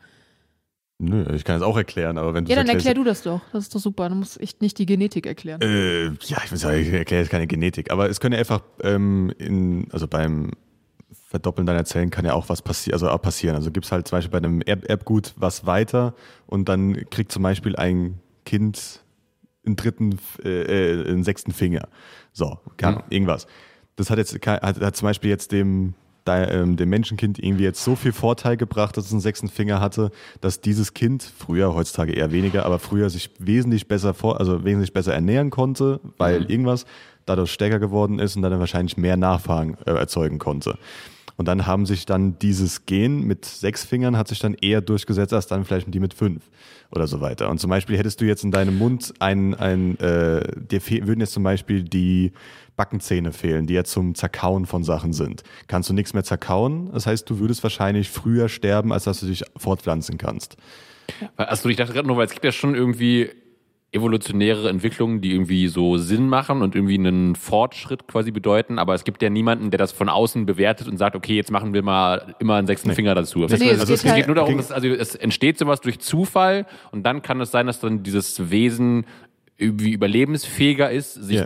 [1.00, 3.40] Nö, ich kann es auch erklären, aber wenn du Ja, dann erklär du das doch.
[3.52, 4.08] Das ist doch super.
[4.08, 5.60] Dann muss ich nicht die Genetik erklären.
[5.62, 8.62] Äh, ja, ich will sagen, ich erkläre jetzt keine Genetik, aber es können ja einfach
[8.82, 10.50] ähm, in, also beim
[11.28, 13.54] Verdoppeln deiner Zellen kann ja auch was passi also auch passieren.
[13.54, 16.14] Also gibt es halt zum Beispiel bei einem Erb Erbgut was weiter
[16.46, 19.04] und dann kriegt zum Beispiel ein Kind
[19.64, 20.48] einen dritten, äh,
[21.02, 21.88] äh, einen sechsten Finger.
[22.32, 23.00] So, kann, Mhm.
[23.10, 23.46] irgendwas.
[23.96, 25.94] Das hat jetzt hat, hat zum Beispiel jetzt dem
[26.36, 30.10] ähm, dem Menschenkind irgendwie jetzt so viel Vorteil gebracht, dass es einen sechsten Finger hatte,
[30.40, 34.92] dass dieses Kind früher, heutzutage eher weniger, aber früher sich wesentlich besser vor, also wesentlich
[34.92, 36.86] besser ernähren konnte, weil irgendwas
[37.26, 40.78] dadurch stärker geworden ist und dann wahrscheinlich mehr Nachfahren äh, erzeugen konnte.
[41.38, 45.32] Und dann haben sich dann dieses Gen mit sechs Fingern hat sich dann eher durchgesetzt
[45.32, 46.42] als dann vielleicht die mit fünf
[46.90, 47.48] oder so weiter.
[47.48, 51.32] Und zum Beispiel hättest du jetzt in deinem Mund ein, ein äh, dir würden jetzt
[51.32, 52.32] zum Beispiel die
[52.76, 55.44] Backenzähne fehlen, die ja zum Zerkauen von Sachen sind.
[55.68, 56.90] Kannst du nichts mehr zerkauen?
[56.92, 60.56] Das heißt, du würdest wahrscheinlich früher sterben, als dass du dich fortpflanzen kannst.
[61.36, 63.30] Achso, ich dachte gerade nur, weil es gibt ja schon irgendwie
[63.90, 69.04] evolutionäre Entwicklungen, die irgendwie so Sinn machen und irgendwie einen Fortschritt quasi bedeuten, aber es
[69.04, 72.34] gibt ja niemanden, der das von außen bewertet und sagt, okay, jetzt machen wir mal
[72.38, 73.38] immer einen sechsten Finger dazu.
[73.40, 77.04] Nee, also es geht halt- nur darum, dass also es entsteht sowas durch Zufall und
[77.04, 79.06] dann kann es sein, dass dann dieses Wesen
[79.56, 81.38] irgendwie überlebensfähiger ist, sich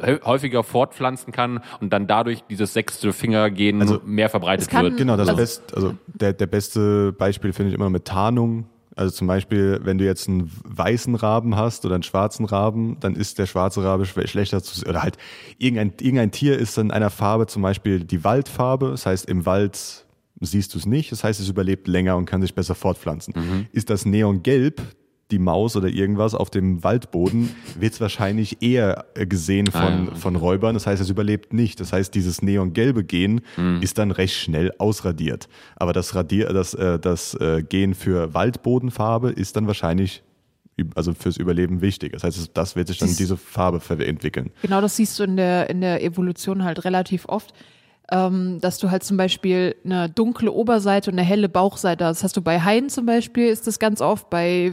[0.00, 4.96] hä- häufiger fortpflanzen kann und dann dadurch dieses sechste Fingergen Also, mehr verbreitet wird.
[4.96, 8.64] Genau, das Also- best, also der, der beste Beispiel finde ich immer mit Tarnung.
[9.00, 13.16] Also zum Beispiel, wenn du jetzt einen weißen Raben hast oder einen schwarzen Raben, dann
[13.16, 15.16] ist der schwarze Rabe schlechter zu oder halt
[15.56, 18.90] irgendein, irgendein Tier ist in einer Farbe, zum Beispiel die Waldfarbe.
[18.90, 20.04] Das heißt, im Wald
[20.42, 21.10] siehst du es nicht.
[21.12, 23.32] Das heißt, es überlebt länger und kann sich besser fortpflanzen.
[23.72, 24.82] Ist das Neongelb,
[25.32, 30.04] die Maus oder irgendwas auf dem Waldboden, wird es wahrscheinlich eher äh, gesehen von, Ah,
[30.10, 30.74] ja, von Räubern.
[30.74, 31.80] Das heißt, es überlebt nicht.
[31.80, 33.40] Das heißt, dieses neongelbe Gen
[33.80, 35.48] ist dann recht schnell ausradiert.
[35.76, 40.22] Aber das, Radier, das, äh, das äh, Gen für Waldbodenfarbe ist dann wahrscheinlich
[40.94, 42.12] also fürs Überleben wichtig.
[42.12, 44.50] Das heißt, es- das wird sich dann Dies- diese Farbe entwickeln.
[44.62, 47.52] Genau das siehst du in der, in der Evolution halt relativ oft.
[48.12, 52.16] ähm, dass du halt zum Beispiel eine dunkle Oberseite und eine helle Bauchseite hast.
[52.18, 54.72] Das hast du bei Haien zum Beispiel, ist das ganz oft, bei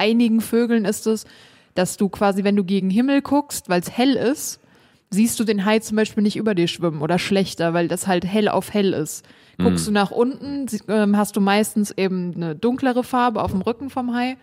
[0.00, 1.26] einigen Vögeln ist es,
[1.74, 4.60] dass du quasi, wenn du gegen Himmel guckst, weil es hell ist,
[5.10, 8.24] siehst du den Hai zum Beispiel nicht über dir schwimmen oder schlechter, weil das halt
[8.24, 9.24] hell auf hell ist.
[9.58, 13.90] Guckst du nach unten, ähm, hast du meistens eben eine dunklere Farbe auf dem Rücken
[13.90, 14.36] vom Hai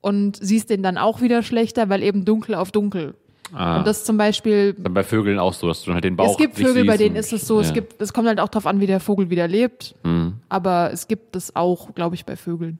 [0.00, 3.14] und siehst den dann auch wieder schlechter, weil eben dunkel auf dunkel.
[3.52, 3.78] Ah.
[3.78, 6.36] Und das zum Beispiel Dann bei Vögeln auch so, dass du halt den Bauch es
[6.38, 7.74] gibt Vögel, bei denen ist es so, es ja.
[7.74, 9.94] gibt, es kommt halt auch drauf an, wie der Vogel wieder lebt.
[10.02, 10.34] Mhm.
[10.48, 12.78] Aber es gibt es auch, glaube ich, bei Vögeln.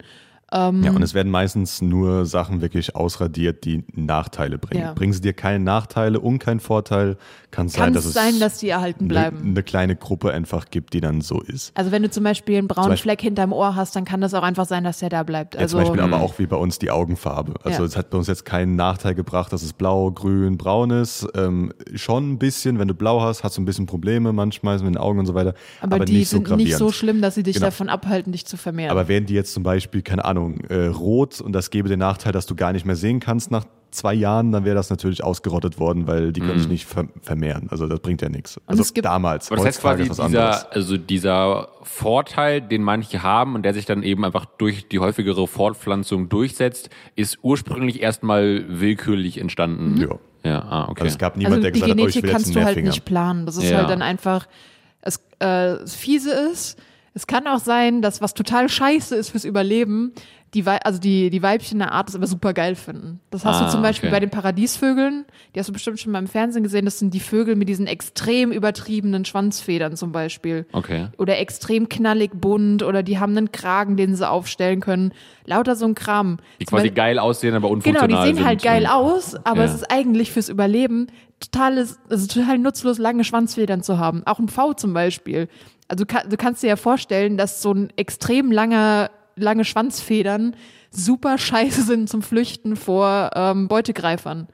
[0.54, 4.82] Ja, und es werden meistens nur Sachen wirklich ausradiert, die Nachteile bringen.
[4.84, 4.92] Ja.
[4.92, 7.16] Bringen sie dir keine Nachteile und keinen Vorteil,
[7.50, 9.38] kann es sein, dass es sein, dass die erhalten eine, bleiben.
[9.42, 11.72] eine kleine Gruppe einfach gibt, die dann so ist.
[11.76, 14.32] Also wenn du zum Beispiel einen braunen Beispiel- Fleck hinterm Ohr hast, dann kann das
[14.34, 15.54] auch einfach sein, dass der da bleibt.
[15.54, 17.54] Ja, Also zum Beispiel aber auch wie bei uns die Augenfarbe.
[17.64, 17.84] Also Ja.
[17.86, 21.26] es hat bei uns jetzt keinen Nachteil gebracht, dass es blau, grün, braun ist.
[21.34, 24.86] Ähm, schon ein bisschen, wenn du blau hast, hast du ein bisschen Probleme manchmal mit
[24.86, 25.54] den Augen und so weiter.
[25.80, 26.68] aber, aber die nicht so sind gravierend.
[26.68, 27.66] nicht so schlimm, dass sie dich Genau.
[27.66, 28.90] davon abhalten, dich zu vermehren.
[28.90, 32.32] Aber wären die jetzt zum Beispiel, keine Ahnung, äh, rot und das gäbe den Nachteil,
[32.32, 35.78] dass du gar nicht mehr sehen kannst nach zwei Jahren, dann wäre das natürlich ausgerottet
[35.78, 37.68] worden, weil die können sich nicht ver vermehren.
[37.70, 38.60] Also das bringt ja nichts.
[38.66, 39.48] Also es gibt- damals.
[39.48, 40.60] Aber das heißt quasi, was anderes.
[40.62, 44.98] dieser, also dieser Vorteil, den manche haben und der sich dann eben einfach durch die
[44.98, 49.96] häufigere Fortpflanzung durchsetzt, ist ursprünglich erstmal willkürlich entstanden.
[50.00, 50.18] Ja.
[50.44, 51.02] Ja, ah, okay.
[51.04, 52.54] Also es gab niemand, also der die gesagt hat, oh, ich Genetik will jetzt kannst
[52.56, 53.46] du halt nicht planen.
[53.46, 53.78] Das ist Ja.
[53.78, 54.46] halt dann einfach,
[55.00, 56.78] es, äh, das Fiese ist,
[57.14, 60.12] es kann auch sein, dass was total scheiße ist fürs Überleben,
[60.52, 63.18] die, Wei- also die, die Weibchen der Art es aber super geil finden.
[63.30, 64.16] Das hast Ah, du zum Beispiel okay.
[64.16, 67.18] bei den Paradiesvögeln, die hast du bestimmt schon mal im Fernsehen gesehen, das sind die
[67.20, 70.66] Vögel mit diesen extrem übertriebenen Schwanzfedern zum Beispiel.
[70.72, 71.08] okay.
[71.18, 75.12] Oder extrem knallig bunt oder die haben einen Kragen, den sie aufstellen können.
[75.44, 76.38] Lauter so ein Kram.
[76.60, 78.44] Die Zum quasi Beispiel- geil aussehen, aber Genau, unfunktional die sehen sind.
[78.46, 79.64] halt geil aus, aber Ja.
[79.64, 81.08] es ist eigentlich fürs Überleben
[81.40, 84.22] totales, also total nutzlos, lange Schwanzfedern zu haben.
[84.24, 85.48] Auch ein Pfau zum Beispiel.
[85.88, 90.56] Also du, kann, du kannst dir ja vorstellen, dass so ein extrem langer, lange Schwanzfedern
[90.90, 94.48] super scheiße sind zum Flüchten vor ähm, Beutegreifern.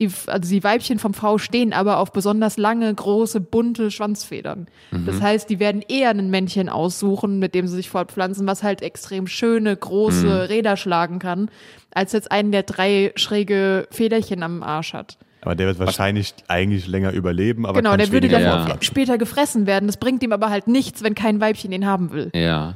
[0.00, 4.66] Die, also die Weibchen vom Pfau stehen aber auf besonders lange, große, bunte Schwanzfedern.
[5.06, 8.82] Das heißt, die werden eher ein Männchen aussuchen, mit dem sie sich fortpflanzen, was halt
[8.82, 11.48] extrem schöne, große Räder schlagen kann,
[11.94, 15.16] als jetzt einen, der drei schräge Federchen am Arsch hat.
[15.44, 18.76] Aber der wird wahrscheinlich eigentlich länger überleben, aber genau, kann der würde dann Ja.
[18.80, 19.86] später gefressen werden.
[19.86, 22.30] Das bringt ihm aber halt nichts, wenn kein Weibchen ihn haben will.
[22.34, 22.74] Ja.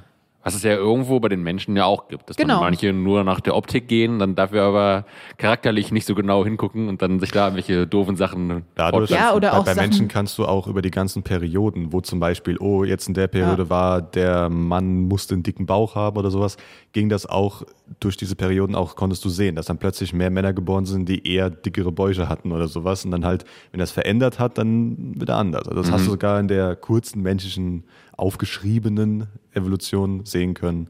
[0.48, 2.54] Was es ja irgendwo bei den Menschen ja auch gibt, dass Genau.
[2.54, 5.04] man manche nur nach der Optik gehen, dann dafür aber
[5.36, 9.50] charakterlich nicht so genau hingucken und dann sich da irgendwelche doofen Sachen Dadurch, Ja, oder
[9.52, 12.56] bei, auch bei Sachen- Menschen kannst du auch über die ganzen Perioden, wo zum Beispiel,
[12.58, 13.70] oh, jetzt in der Periode Ja.
[13.70, 16.56] war, der Mann musste einen dicken Bauch haben oder sowas,
[16.92, 17.62] ging das auch
[18.00, 21.26] durch diese Perioden auch, konntest du sehen, dass dann plötzlich mehr Männer geboren sind, die
[21.26, 23.04] eher dickere Bäuche hatten oder sowas.
[23.04, 25.68] Und dann halt, wenn das verändert hat, dann wieder anders.
[25.68, 27.84] Also das hast du sogar in der kurzen menschlichen,
[28.18, 30.88] aufgeschriebenen Evolution sehen können,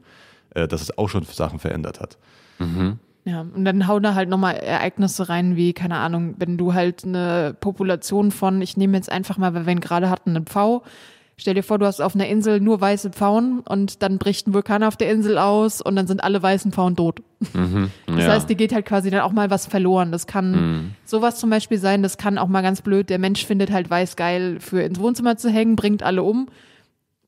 [0.55, 2.17] äh, dass es auch schon Sachen verändert hat.
[3.23, 7.05] Ja, und dann hauen da halt nochmal Ereignisse rein, wie, keine Ahnung, wenn du halt
[7.05, 10.83] eine Population von, ich nehme jetzt einfach mal, weil wir ihn gerade hatten, einen Pfau.
[11.37, 14.53] Stell dir vor, du hast auf einer Insel nur weiße Pfauen und dann bricht ein
[14.53, 17.21] Vulkan auf der Insel aus und dann sind alle weißen Pfauen tot.
[18.07, 18.31] Das ja.
[18.33, 20.11] heißt, dir geht halt quasi dann auch mal was verloren.
[20.11, 20.91] Das kann Mhm.
[21.05, 24.17] sowas zum Beispiel sein, das kann auch mal ganz blöd, der Mensch findet halt weiß
[24.17, 26.49] geil für ins Wohnzimmer zu hängen, bringt alle um.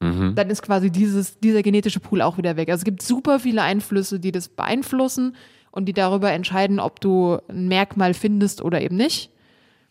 [0.01, 0.33] Mhm.
[0.35, 2.69] Dann ist quasi dieses, dieser genetische Pool auch wieder weg.
[2.69, 5.35] Also es gibt super viele Einflüsse, die das beeinflussen
[5.71, 9.29] und die darüber entscheiden, ob du ein Merkmal findest oder eben nicht.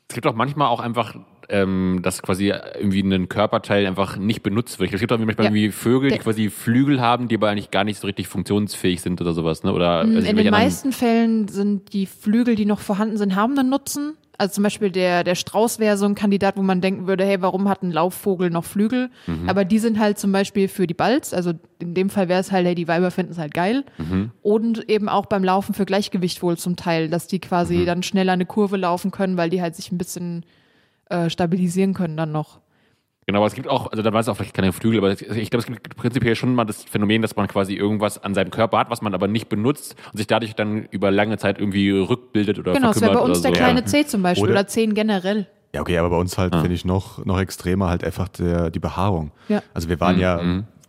[0.09, 1.15] Es gibt auch manchmal auch einfach,
[1.49, 4.93] ähm, dass quasi irgendwie ein Körperteil einfach nicht benutzt wird.
[4.93, 5.51] Es gibt auch manchmal Ja.
[5.53, 9.21] irgendwie Vögel, die quasi Flügel haben, die aber eigentlich gar nicht so richtig funktionsfähig sind
[9.21, 9.73] oder sowas, ne?
[9.73, 13.71] Oder also In den meisten Fällen sind die Flügel, die noch vorhanden sind, haben einen
[13.71, 14.15] Nutzen.
[14.41, 17.43] Also zum Beispiel der, der Strauß wäre so ein Kandidat, wo man denken würde, hey,
[17.43, 19.11] warum hat ein Laufvogel noch Flügel?
[19.27, 19.51] Mhm.
[19.51, 22.51] Aber die sind halt zum Beispiel für die Balz, also in dem Fall wäre es
[22.51, 23.85] halt, hey, die Weiber finden es halt geil.
[23.99, 24.31] Mhm.
[24.41, 27.87] Und eben auch beim Laufen für Gleichgewicht wohl zum Teil, dass die quasi Mhm.
[27.87, 30.47] dann schneller eine Kurve laufen können, weil die halt sich ein bisschen
[31.11, 32.61] äh, stabilisieren können dann noch.
[33.27, 35.51] Genau, aber es gibt auch, also da war es auch vielleicht keine Flügel, aber ich
[35.51, 38.79] glaube, es gibt prinzipiell schon mal das Phänomen, dass man quasi irgendwas an seinem Körper
[38.79, 42.59] hat, was man aber nicht benutzt und sich dadurch dann über lange Zeit irgendwie rückbildet
[42.59, 43.57] oder Genau, es wäre bei uns der so.
[43.57, 45.47] kleine C zum Beispiel Oder- oder, Zehen generell.
[45.75, 46.61] Ja, okay, aber bei uns halt Ah.
[46.61, 49.31] finde ich noch, noch extremer halt einfach der, die Behaarung.
[49.49, 49.63] Ja.
[49.75, 50.21] Also wir waren Mhm.
[50.23, 50.41] ja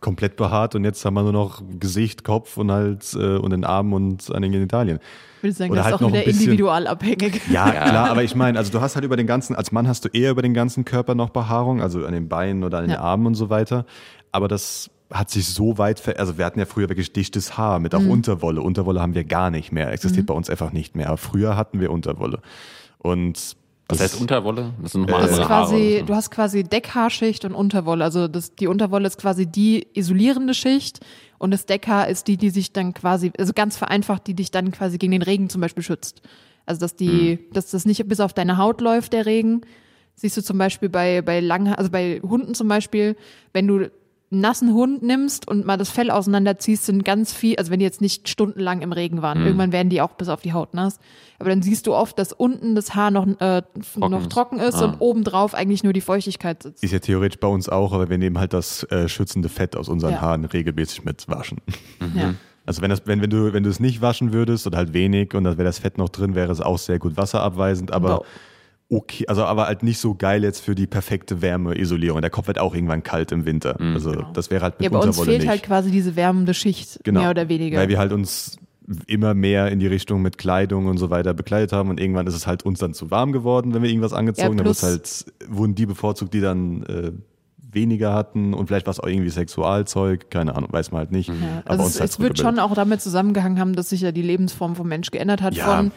[0.02, 3.64] komplett behaart und jetzt haben wir nur noch Gesicht, Kopf und halt äh, und den
[3.64, 5.00] Armen und an den Genitalien.
[5.38, 7.42] Ich würde sagen, Oder das halt ist noch auch wieder bisschen- individual abhängig.
[7.52, 10.04] Ja, klar, aber ich meine, also du hast halt über den ganzen, als Mann hast
[10.06, 12.92] du eher über den ganzen Körper noch Behaarung, also an den Beinen oder an den
[12.92, 13.00] Ja.
[13.02, 13.86] Armen und so weiter.
[14.32, 17.80] Aber das hat sich so weit ver also wir hatten ja früher wirklich dichtes Haar
[17.80, 18.12] mit auch Mhm.
[18.12, 18.62] Unterwolle.
[18.62, 21.08] Unterwolle haben wir gar nicht mehr, existiert bei uns einfach nicht mehr.
[21.08, 22.40] Aber früher hatten wir Unterwolle.
[22.98, 23.56] Und
[23.92, 24.74] Was heißt Unterwolle?
[24.82, 26.06] Das sind Äh, nochmal ist andere quasi, so.
[26.06, 28.04] du hast quasi Deckhaarschicht und Unterwolle.
[28.04, 31.00] Also das, die Unterwolle ist quasi die isolierende Schicht
[31.38, 34.72] und das Deckhaar ist die, die sich dann quasi, also ganz vereinfacht, die dich dann
[34.72, 36.22] quasi gegen den Regen zum Beispiel schützt.
[36.66, 39.62] Also dass die, dass das nicht bis auf deine Haut läuft, der Regen.
[40.16, 43.16] Siehst du zum Beispiel bei, bei langen, also bei Hunden zum Beispiel,
[43.54, 43.90] wenn du
[44.34, 48.00] nassen Hund nimmst und mal das Fell auseinanderziehst, sind ganz viel, also wenn die jetzt
[48.00, 51.00] nicht stundenlang im Regen waren, irgendwann werden die auch bis auf die Haut nass.
[51.38, 53.62] Aber dann siehst du oft, dass unten das Haar noch, äh,
[53.98, 54.32] noch ist.
[54.32, 54.86] trocken ist Ah.
[54.86, 56.82] und obendrauf eigentlich nur die Feuchtigkeit sitzt.
[56.84, 59.90] Ist ja theoretisch bei uns auch, aber wir nehmen halt das äh, schützende Fett aus
[59.90, 60.22] unseren Ja.
[60.22, 61.60] Haaren regelmäßig mit waschen.
[62.16, 62.34] Ja.
[62.66, 65.34] Also wenn das, wenn, wenn du, wenn du es nicht waschen würdest oder halt wenig
[65.34, 68.26] und dann wäre das Fett noch drin, wäre es auch sehr gut wasserabweisend, aber Wow.
[68.92, 72.22] Okay, also aber halt nicht so geil jetzt für die perfekte Wärmeisolierung.
[72.22, 73.80] Der Kopf wird auch irgendwann kalt im Winter.
[73.80, 75.50] Also das wäre halt mit Ja, bei uns Unterwolle fehlt nicht.
[75.50, 77.22] halt quasi diese wärmende Schicht, Genau.
[77.22, 77.80] mehr oder weniger.
[77.80, 78.58] Weil wir halt uns
[79.08, 82.34] immer mehr in die Richtung mit Kleidung und so weiter bekleidet haben und irgendwann ist
[82.36, 84.58] es halt uns dann zu warm geworden, wenn wir irgendwas angezogen Ja, haben.
[84.58, 87.12] Dann plus- halt, wurden die bevorzugt, die dann äh,
[87.72, 91.30] weniger hatten und vielleicht war es auch irgendwie Sexualzeug, keine Ahnung, weiß man halt nicht.
[91.30, 91.36] ja.
[91.64, 94.24] Aber Also uns es, es wird schon auch damit zusammengehangen haben, dass sich ja die
[94.24, 95.78] Lebensform vom Mensch geändert hat, Ja.
[95.78, 95.92] von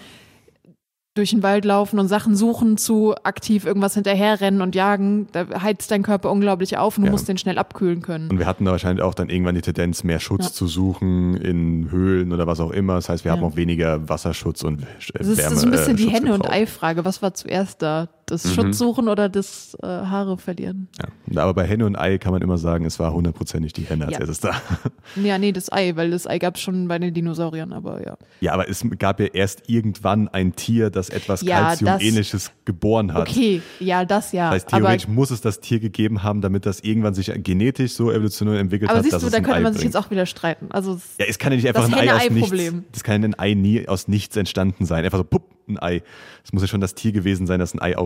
[1.15, 5.29] durch den Wald laufen und Sachen suchen zu aktiv irgendwas hinterherrennen und jagen.
[5.31, 7.13] Da heizt dein Körper unglaublich auf und du Ja.
[7.13, 8.29] musst den schnell abkühlen können.
[8.31, 10.53] Und wir hatten da wahrscheinlich auch dann irgendwann die Tendenz, mehr Schutz Ja.
[10.53, 12.95] zu suchen in Höhlen oder was auch immer.
[12.97, 13.37] Das heißt, wir Ja.
[13.37, 14.87] haben auch weniger Wasserschutz und äh,
[15.19, 15.55] Das ist, Wärme.
[15.57, 16.51] ist ein bisschen äh, die Henne- und.
[16.51, 17.05] Ei-Frage.
[17.05, 18.09] Was war zuerst da?
[18.27, 20.89] Das Schutz suchen oder das äh, Haare verlieren?
[21.31, 21.43] Ja.
[21.43, 24.15] Aber bei Henne und Ei kann man immer sagen, es war hundertprozentig die Henne als
[24.15, 24.21] Ja.
[24.21, 24.53] erstes da.
[25.23, 28.17] Ja, nee, das Ei, weil das Ei gab es schon bei den Dinosauriern, aber ja.
[28.41, 33.29] Ja, aber es gab ja erst irgendwann ein Tier, das etwas Ja, Calcium-ähnliches geboren hat.
[33.29, 34.47] Okay, ja, das ja.
[34.51, 37.93] Das heißt, aber theoretisch muss es das Tier gegeben haben, damit das irgendwann sich genetisch
[37.93, 39.95] so evolutionär entwickelt aber hat, siehst dass du, es da könnte Ei man sich bringt.
[39.95, 40.67] jetzt auch wieder streiten.
[40.71, 42.75] Also es- Ja, es kann ja nicht einfach ein Ei aus nichts.
[42.93, 45.05] Das kann ein Ei nie aus nichts entstanden sein.
[45.05, 46.03] Einfach so, pupp, ein Ei.
[46.45, 47.97] Es muss ja schon das Tier gewesen sein, das ein Ei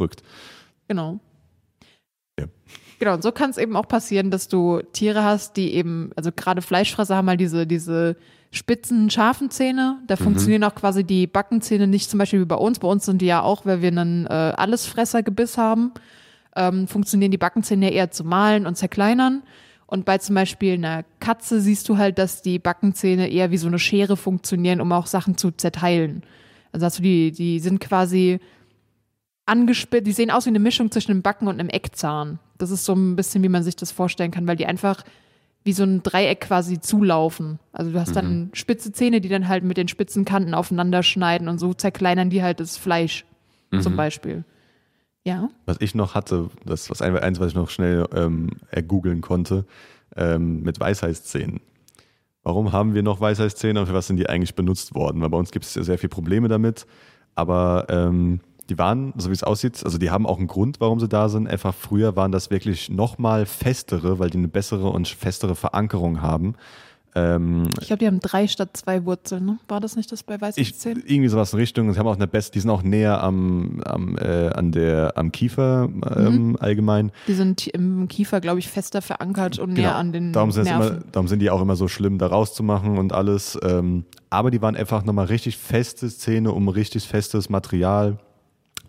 [0.00, 0.22] ausdrückt.
[0.88, 1.20] Genau.
[2.38, 2.46] Ja.
[2.98, 6.30] Genau, und so kann es eben auch passieren, dass du Tiere hast, die eben, also
[6.32, 8.16] gerade Fleischfresser haben mal diese, diese
[8.50, 9.98] spitzen, scharfen Zähne.
[10.06, 12.78] Da funktionieren auch quasi die Backenzähne nicht zum Beispiel wie bei uns.
[12.78, 15.92] Bei uns sind die ja auch, weil wir einen äh, Allesfressergebiss haben,
[16.56, 19.44] ähm, funktionieren die Backenzähne ja eher zu malen und zerkleinern.
[19.86, 23.68] Und bei zum Beispiel einer Katze siehst du halt, dass die Backenzähne eher wie so
[23.68, 26.22] eine Schere funktionieren, um auch Sachen zu zerteilen.
[26.72, 28.40] Also hast du die, die sind quasi
[29.50, 32.38] angespitzt, die sehen aus wie eine Mischung zwischen einem Backen und einem Eckzahn.
[32.58, 35.02] Das ist so ein bisschen, wie man sich das vorstellen kann, weil die einfach
[35.64, 37.58] wie so ein Dreieck quasi zulaufen.
[37.72, 41.48] Also du hast dann spitze Zähne, die dann halt mit den spitzen Kanten aufeinander schneiden
[41.48, 43.26] und so zerkleinern die halt das Fleisch
[43.82, 44.44] zum Beispiel.
[45.22, 45.50] Ja.
[45.66, 49.66] Was ich noch hatte, das was ein- eins, was ich noch schnell ähm, ergoogeln konnte,
[50.16, 51.60] ähm, mit Weisheitszähnen.
[52.42, 55.20] Warum haben wir noch Weisheitszähne und für was sind die eigentlich benutzt worden?
[55.20, 56.86] Weil bei uns gibt es sehr viele Probleme damit,
[57.34, 60.98] aber ähm, die waren, so wie es aussieht, also die haben auch einen Grund, warum
[61.00, 61.46] sie da sind.
[61.48, 66.54] Einfach früher waren das wirklich nochmal festere, weil die eine bessere und festere Verankerung haben.
[67.16, 69.58] Ähm, Ich glaube, die haben drei statt zwei Wurzeln, ne?
[69.66, 71.02] War das nicht das bei ich, Weisheitszähnen?
[71.04, 71.92] irgendwie sowas in Richtung.
[71.92, 75.32] Sie haben auch eine best, die sind auch näher am, am, äh, an der, am
[75.32, 77.10] Kiefer ähm, allgemein.
[77.26, 79.88] Die sind im Kiefer, glaube ich, fester verankert und Genau.
[79.88, 80.86] näher an den darum, sind Nerven.
[80.88, 83.58] immer, darum sind die auch immer so schlimm, da rauszumachen und alles.
[83.64, 88.18] Ähm, aber die waren einfach nochmal richtig feste Zähne, um richtig festes Material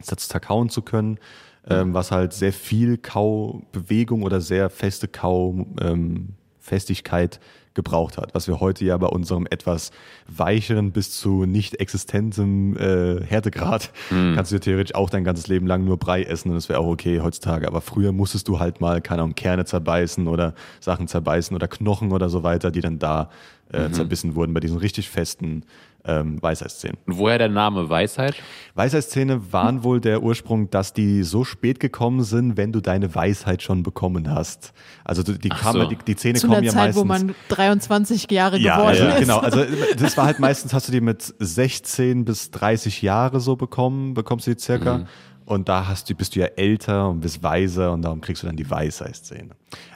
[0.07, 1.19] das zerkauen zu können,
[1.67, 7.39] ähm, was halt sehr viel Kaubewegung oder sehr feste Kaufestigkeit
[7.73, 9.91] gebraucht hat, was wir heute ja bei unserem etwas
[10.27, 13.91] weicheren bis zu nicht existentem äh, Härtegrad
[14.35, 16.87] kannst du theoretisch auch dein ganzes Leben lang nur Brei essen und das wäre auch
[16.87, 17.65] okay heutzutage.
[17.67, 22.11] Aber früher musstest du halt mal, keine Ahnung, Kerne zerbeißen oder Sachen zerbeißen oder Knochen
[22.11, 23.29] oder so weiter, die dann da
[23.71, 25.63] äh, zerbissen wurden bei diesen richtig festen
[26.03, 26.97] ähm, Weisheitszähnen.
[27.05, 28.36] Und woher der Name Weisheit?
[28.75, 33.62] Weisheitszähne waren wohl der Ursprung, dass die so spät gekommen sind, wenn du deine Weisheit
[33.62, 34.73] schon bekommen hast.
[35.03, 35.88] Also die, kamen, so.
[35.88, 37.01] die, die Zähne Zu kommen einer ja Zeit, meistens.
[37.01, 39.19] wo man 23 Jahre ja, geworden ja, ist.
[39.19, 39.39] genau.
[39.39, 39.63] Also
[39.97, 44.47] das war halt meistens, hast du die mit 16 bis 30 Jahre so bekommen, bekommst
[44.47, 45.05] du die circa.
[45.45, 48.47] Und da hast du, bist du ja älter und bist weiser und darum kriegst du
[48.47, 49.49] dann die Weisheitszähne.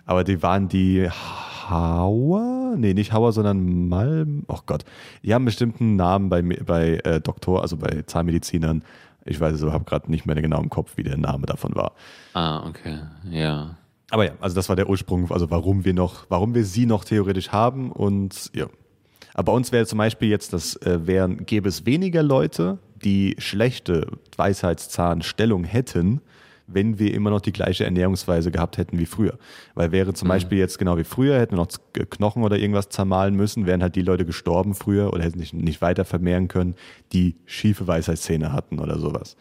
[0.05, 1.09] Aber die waren die
[1.69, 2.54] Hauer?
[2.77, 4.43] Nee, nicht Hauer, sondern Malm.
[4.47, 4.83] Oh Gott.
[5.23, 8.83] Die haben bestimmt einen Namen bei, bei äh, Doktor, also bei Zahnmedizinern.
[9.25, 11.75] Ich weiß es, aber habe gerade nicht mehr genau im Kopf, wie der Name davon
[11.75, 11.93] war.
[12.33, 12.99] Ah, okay.
[13.29, 13.77] Ja.
[14.11, 17.03] Aber ja, also das war der Ursprung, also warum wir noch, warum wir sie noch
[17.05, 18.67] theoretisch haben und ja.
[19.33, 23.35] Aber bei uns wäre zum Beispiel jetzt, das äh, wären, gäbe es weniger Leute, die
[23.39, 24.07] schlechte
[24.37, 26.21] Weisheitszahnstellung hätten,
[26.67, 29.37] wenn wir immer noch die gleiche Ernährungsweise gehabt hätten wie früher.
[29.75, 30.29] Weil wäre zum Mhm.
[30.29, 33.81] Beispiel jetzt genau wie früher, hätten wir noch Z- Knochen oder irgendwas zermahlen müssen, wären
[33.81, 36.75] halt die Leute gestorben früher oder hätten sich nicht weiter vermehren können,
[37.13, 39.37] die schiefe Weisheitszähne hatten oder sowas.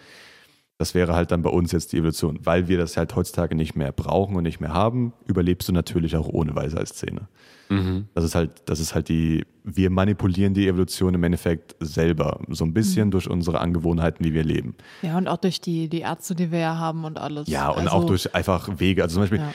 [0.79, 2.41] Das wäre halt dann bei uns jetzt die Evolution.
[2.43, 6.17] Weil wir das halt heutzutage nicht mehr brauchen und nicht mehr haben, überlebst du natürlich
[6.17, 7.29] auch ohne Weisheitszähne.
[7.69, 8.09] Mhm.
[8.15, 12.65] Das ist halt, das ist halt die, wir manipulieren die Evolution im Endeffekt selber, so
[12.65, 12.75] ein Mhm.
[12.75, 14.75] bisschen durch unsere Angewohnheiten, wie wir leben.
[15.03, 17.49] Ja, und auch durch die, die Ärzte, die wir ja haben und alles.
[17.49, 19.03] Ja, und also, auch durch einfach Wege.
[19.03, 19.55] Also zum Beispiel, Ja.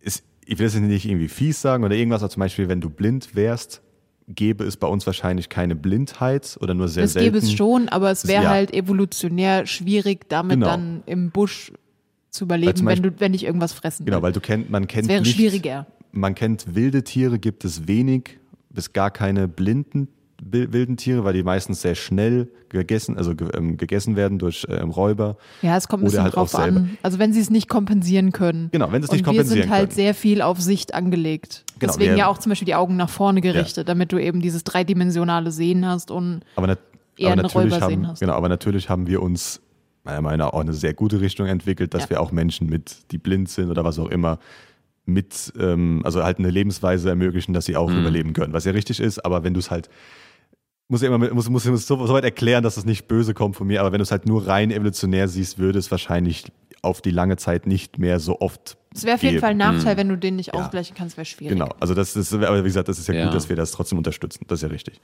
[0.00, 2.88] ist, ich will es nicht irgendwie fies sagen oder irgendwas, aber zum Beispiel, wenn du
[2.90, 3.82] blind wärst,
[4.28, 7.26] gäbe es bei uns wahrscheinlich keine Blindheit oder nur sehr Das selten.
[7.26, 8.50] gäbe es schon, aber es wäre Ja.
[8.50, 10.66] halt evolutionär schwierig, damit Genau.
[10.66, 11.72] dann im Busch
[12.30, 14.22] zu überleben, zum wenn Beispiel- du, wenn dich irgendwas fressen Genau, will.
[14.24, 15.86] weil du kennt, man kennt Es wäre nicht, schwieriger.
[16.12, 18.38] Man kennt wilde Tiere, gibt es wenig
[18.70, 20.08] bis gar keine blinden
[20.42, 25.36] wilden Tiere, weil die meistens sehr schnell gegessen, also ähm, gegessen werden durch ähm, Räuber.
[25.62, 26.98] Ja, es kommt ein bisschen halt drauf an.
[27.02, 28.68] Also wenn sie es nicht kompensieren können.
[28.72, 29.96] Genau, wenn sie es nicht und wir kompensieren sind halt können.
[29.96, 31.64] sehr viel auf Sicht angelegt.
[31.78, 34.40] Genau, Deswegen wir- ja auch zum Beispiel die Augen nach vorne gerichtet, damit du eben
[34.40, 36.78] dieses dreidimensionale Sehen hast und Aber, nat
[37.16, 38.20] Eher aber natürlich Räuber sehen haben, hast.
[38.20, 39.60] genau, aber natürlich haben wir uns
[40.02, 42.10] meiner Meinung nach auch eine sehr gute Richtung entwickelt, dass Ja.
[42.10, 44.38] wir auch Menschen mit, die blind sind oder was auch immer,
[45.06, 48.00] mit, ähm, also halt eine Lebensweise ermöglichen, dass sie auch Mhm.
[48.00, 48.52] überleben können.
[48.52, 49.88] Was ja richtig ist, aber wenn du es halt,
[50.88, 53.34] muss ja immer, mit- muss, muss, muss so, so weit erklären, dass es nicht böse
[53.34, 56.44] kommt von mir, aber wenn du es halt nur rein evolutionär siehst, würde es wahrscheinlich
[56.82, 59.40] auf die lange Zeit nicht mehr so oft es wäre auf jeden geben.
[59.40, 60.54] Fall ein Nachteil, wenn du den nicht Ja.
[60.54, 61.54] ausgleichen kannst, wäre schwierig.
[61.54, 63.24] Genau, also das ist, aber wie gesagt, das ist ja, Ja.
[63.24, 64.44] gut, dass wir das trotzdem unterstützen.
[64.46, 65.00] Das ist ja richtig.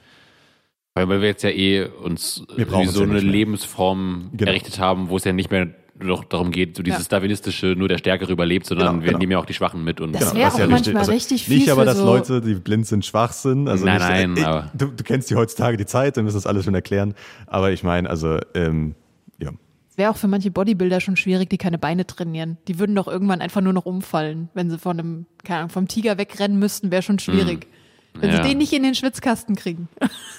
[0.95, 3.19] Weil wir jetzt ja eh uns so ja eine.
[3.21, 4.51] Lebensform Genau.
[4.51, 5.69] errichtet haben, wo es ja nicht mehr
[6.09, 7.09] doch darum geht, so dieses Ja.
[7.19, 9.19] darwinistische, nur der Stärkere überlebt, sondern Genau, wir genau.
[9.19, 10.01] nehmen ja auch die Schwachen mit.
[10.01, 12.05] Und Das Genau, wäre was auch ja manchmal also richtig Nicht fies aber, dass so-
[12.05, 13.69] Leute, die blind sind, schwach sind.
[13.69, 16.37] Also Nein, nicht, nein, äh, aber- du, du kennst die heutzutage die Zeit, wir müssen
[16.37, 17.15] das alles schon erklären.
[17.47, 18.95] Aber ich meine, also, ähm,
[19.39, 19.51] ja.
[19.91, 22.59] Es wäre auch für manche Bodybuilder schon schwierig, die keine Beine trainieren.
[22.69, 25.89] Die würden doch irgendwann einfach nur noch umfallen, wenn sie von einem, keine Ahnung, vom
[25.89, 27.67] Tiger wegrennen müssten, wäre schon schwierig.
[28.15, 28.37] Wenn Hm.
[28.37, 28.43] Ja.
[28.43, 29.89] sie den nicht in den Schwitzkasten kriegen.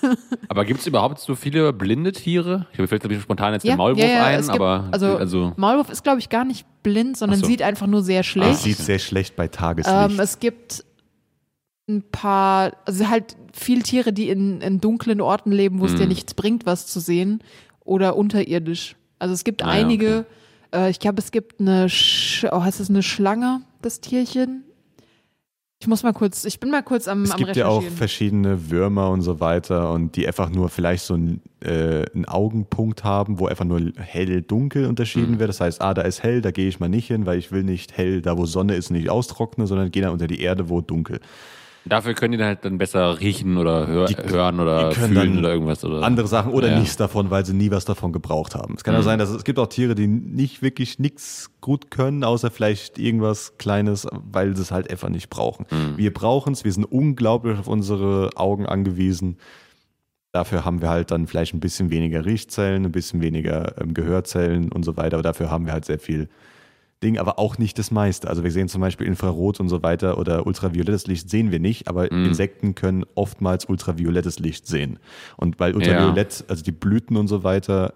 [0.49, 2.67] Aber gibt es überhaupt so viele blinde Tiere?
[2.73, 5.15] Ich mir fällt natürlich spontan jetzt Ja, der Maulwurf ja, ja, ein, gibt- aber also,
[5.17, 7.45] also Maulwurf ist, glaube ich, gar nicht blind, sondern so.
[7.47, 8.59] sieht einfach nur sehr Es schlecht.
[8.59, 10.11] sieht sehr schlecht bei Tageslicht.
[10.11, 10.83] Ähm, es gibt
[11.89, 15.97] ein paar, also halt viel Tiere, die in, in dunklen Orten leben, wo es Mhm.
[15.97, 17.41] dir nichts bringt, was zu sehen,
[17.83, 18.95] oder unterirdisch.
[19.19, 20.25] Also es gibt Ah ja, einige,
[20.73, 24.63] äh, ich glaube, es gibt eine, Sch oh, heißt es eine Schlange, das Tierchen?
[25.81, 28.69] Ich muss mal kurz, ich bin mal kurz am, es am gibt ja auch verschiedene
[28.69, 33.39] Würmer und so weiter und die einfach nur vielleicht so einen, äh, einen Augenpunkt haben,
[33.39, 35.39] wo einfach nur hell-dunkel unterschieden Mhm.
[35.39, 35.49] wird.
[35.49, 37.63] Das heißt, ah, da ist hell, da gehe ich mal nicht hin, weil ich will
[37.63, 40.81] nicht hell, da wo Sonne ist, nicht austrocknen, sondern gehe dann unter die Erde, wo
[40.81, 41.19] dunkel.
[41.85, 45.51] Dafür können die dann halt dann besser riechen oder hör, Die- hören oder fühlen oder
[45.53, 45.83] irgendwas.
[45.83, 46.79] Oder andere Sachen oder Ja.
[46.79, 48.75] nichts davon, weil sie nie was davon gebraucht haben.
[48.75, 49.03] Es kann ja Mhm.
[49.05, 52.99] sein, dass es, es gibt auch Tiere, die nicht wirklich nichts gut können, außer vielleicht
[52.99, 55.65] irgendwas Kleines, weil sie es halt einfach nicht brauchen.
[55.71, 55.97] Mhm.
[55.97, 59.37] Wir brauchen es, wir sind unglaublich auf unsere Augen angewiesen.
[60.33, 64.71] Dafür haben wir halt dann vielleicht ein bisschen weniger Riechzellen, ein bisschen weniger ähm, Gehörzellen
[64.71, 66.29] und so weiter, aber dafür haben wir halt sehr viel
[67.03, 68.29] Ding, aber auch nicht das meiste.
[68.29, 71.87] Also wir sehen zum Beispiel Infrarot und so weiter oder ultraviolettes Licht sehen wir nicht,
[71.87, 72.25] aber Mhm.
[72.25, 74.99] Insekten können oftmals ultraviolettes Licht sehen.
[75.37, 77.93] Und weil Ultraviolett, also die Blüten und so weiter,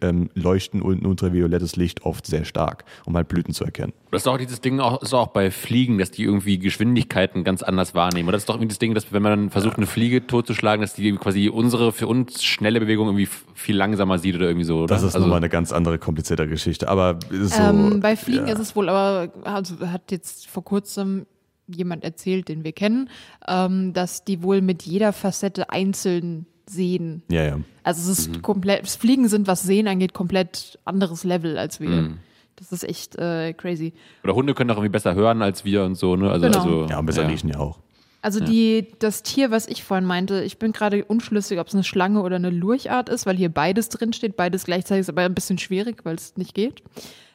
[0.00, 3.92] ähm, leuchten un- ultraviolettes Licht oft sehr stark, um halt Blüten zu erkennen.
[4.10, 7.62] Das ist doch dieses Ding auch, ist auch bei Fliegen, dass die irgendwie Geschwindigkeiten ganz
[7.62, 8.28] anders wahrnehmen.
[8.28, 10.94] Oder das ist doch irgendwie das Ding, dass wenn man versucht, eine Fliege totzuschlagen, dass
[10.94, 14.78] die quasi unsere für uns schnelle Bewegung irgendwie viel langsamer sieht oder irgendwie so.
[14.78, 14.86] Oder?
[14.86, 16.88] Das ist also, nochmal eine ganz andere, komplizierte Geschichte.
[16.88, 18.54] Aber so, ähm, bei Fliegen ja.
[18.54, 21.26] ist es wohl, aber also hat jetzt vor kurzem
[21.66, 23.08] jemand erzählt, den wir kennen,
[23.48, 27.22] ähm, dass die wohl mit jeder Facette einzeln sehen.
[27.28, 27.58] Ja, ja.
[27.82, 28.34] Also es Mhm.
[28.34, 31.88] ist komplett, das Fliegen sind, was Sehen angeht, komplett anderes Level als wir.
[31.88, 32.18] Mhm.
[32.56, 33.92] Das ist echt äh, crazy.
[34.22, 36.16] Oder Hunde können auch irgendwie besser hören als wir und so.
[36.16, 36.30] Ne?
[36.30, 36.58] Also, Genau.
[36.58, 37.78] also, Ja, und besser riechen ja auch.
[38.22, 41.84] Also die, das Tier, was ich vorhin meinte, ich bin gerade unschlüssig, ob es eine
[41.84, 45.34] Schlange oder eine Lurchart ist, weil hier beides drin steht, beides gleichzeitig ist aber ein
[45.34, 46.82] bisschen schwierig, weil es nicht geht.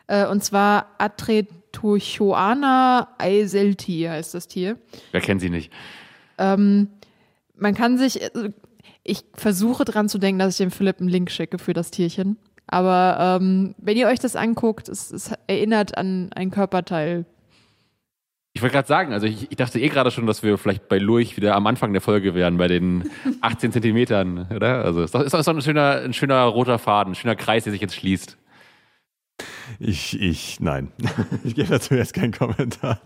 [0.08, 4.78] Äh, und zwar Atretochoana eiselti heißt das Tier.
[5.12, 5.72] Wer kennt sie nicht?
[6.38, 6.88] Man
[7.76, 8.30] kann sich, äh,
[9.10, 12.38] ich versuche dran zu denken, dass ich dem Philipp einen Link schicke für das Tierchen.
[12.68, 17.26] Aber ähm, wenn ihr euch das anguckt, es, es erinnert an ein Körperteil.
[18.54, 20.98] Ich wollte gerade sagen, also ich, ich dachte eh gerade schon, dass wir vielleicht bei
[21.00, 23.10] Lurch wieder am Anfang der Folge wären, bei den
[23.42, 24.84] 18 Zentimetern, oder?
[24.86, 27.64] Also ist doch, ist doch so ein schöner, ein schöner roter Faden, ein schöner Kreis,
[27.64, 28.38] der sich jetzt schließt.
[29.80, 30.92] Ich, ich, nein.
[31.44, 33.00] ich gebe dazu jetzt keinen Kommentar.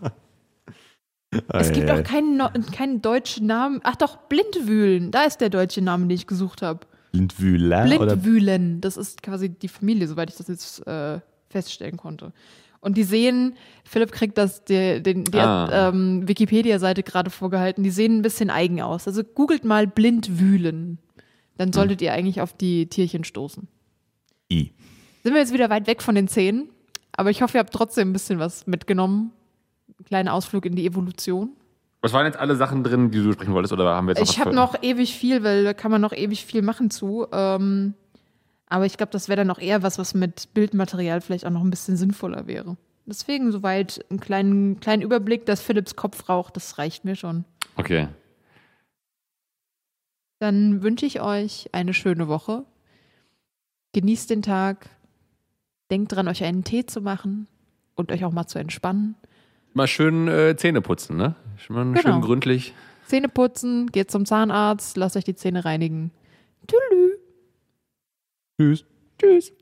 [1.48, 2.40] Es gibt auch keinen,
[2.72, 3.80] keinen deutschen Namen.
[3.84, 5.10] Ach doch, Blindwühlen.
[5.10, 6.80] Da ist der deutsche Name, den ich gesucht habe.
[7.12, 8.80] Blindwühler oder Blindwühlen.
[8.80, 12.32] Das ist quasi die Familie, soweit ich das jetzt äh, feststellen konnte.
[12.80, 13.54] Und die sehen,
[13.84, 15.88] Philipp kriegt das die, den, die Ah.
[15.88, 19.06] ähm, Wikipedia-Seite gerade vorgehalten, die sehen ein bisschen eigen aus.
[19.06, 20.98] Also googelt mal blind wühlen.
[21.56, 23.68] Dann solltet ihr eigentlich auf die Tierchen stoßen.
[24.52, 24.72] I.
[25.22, 26.68] Sind wir jetzt wieder weit weg von den Zähnen,
[27.12, 29.30] aber ich hoffe, ihr habt trotzdem ein bisschen was mitgenommen.
[29.98, 31.56] Ein kleiner Ausflug in die Evolution.
[32.00, 33.72] Was waren jetzt alle Sachen drin, die du sprechen wolltest?
[33.72, 36.44] Oder haben wir jetzt Ich habe noch ewig viel, weil da kann man noch ewig
[36.44, 37.26] viel machen zu.
[37.32, 37.94] Ähm,
[38.66, 41.62] aber ich glaube, das wäre dann noch eher was, was mit Bildmaterial vielleicht auch noch
[41.62, 42.76] ein bisschen sinnvoller wäre.
[43.06, 47.44] Deswegen soweit einen kleinen, kleinen Überblick, dass Philips Kopf raucht, das reicht mir schon.
[47.76, 48.08] Okay.
[50.40, 52.64] Dann wünsche ich euch eine schöne Woche.
[53.92, 54.88] Genießt den Tag.
[55.90, 57.46] Denkt dran, euch einen Tee zu machen
[57.94, 59.14] und euch auch mal zu entspannen.
[59.74, 61.34] Mal schön äh, Zähne putzen, ne?
[61.68, 62.00] Mal Genau.
[62.00, 62.74] schön gründlich.
[63.06, 66.10] Zähne putzen, geht zum Zahnarzt, lasst euch die Zähne reinigen.
[66.66, 67.18] Tschüss.
[68.58, 68.84] Tschüss.
[69.20, 69.52] Tschüss.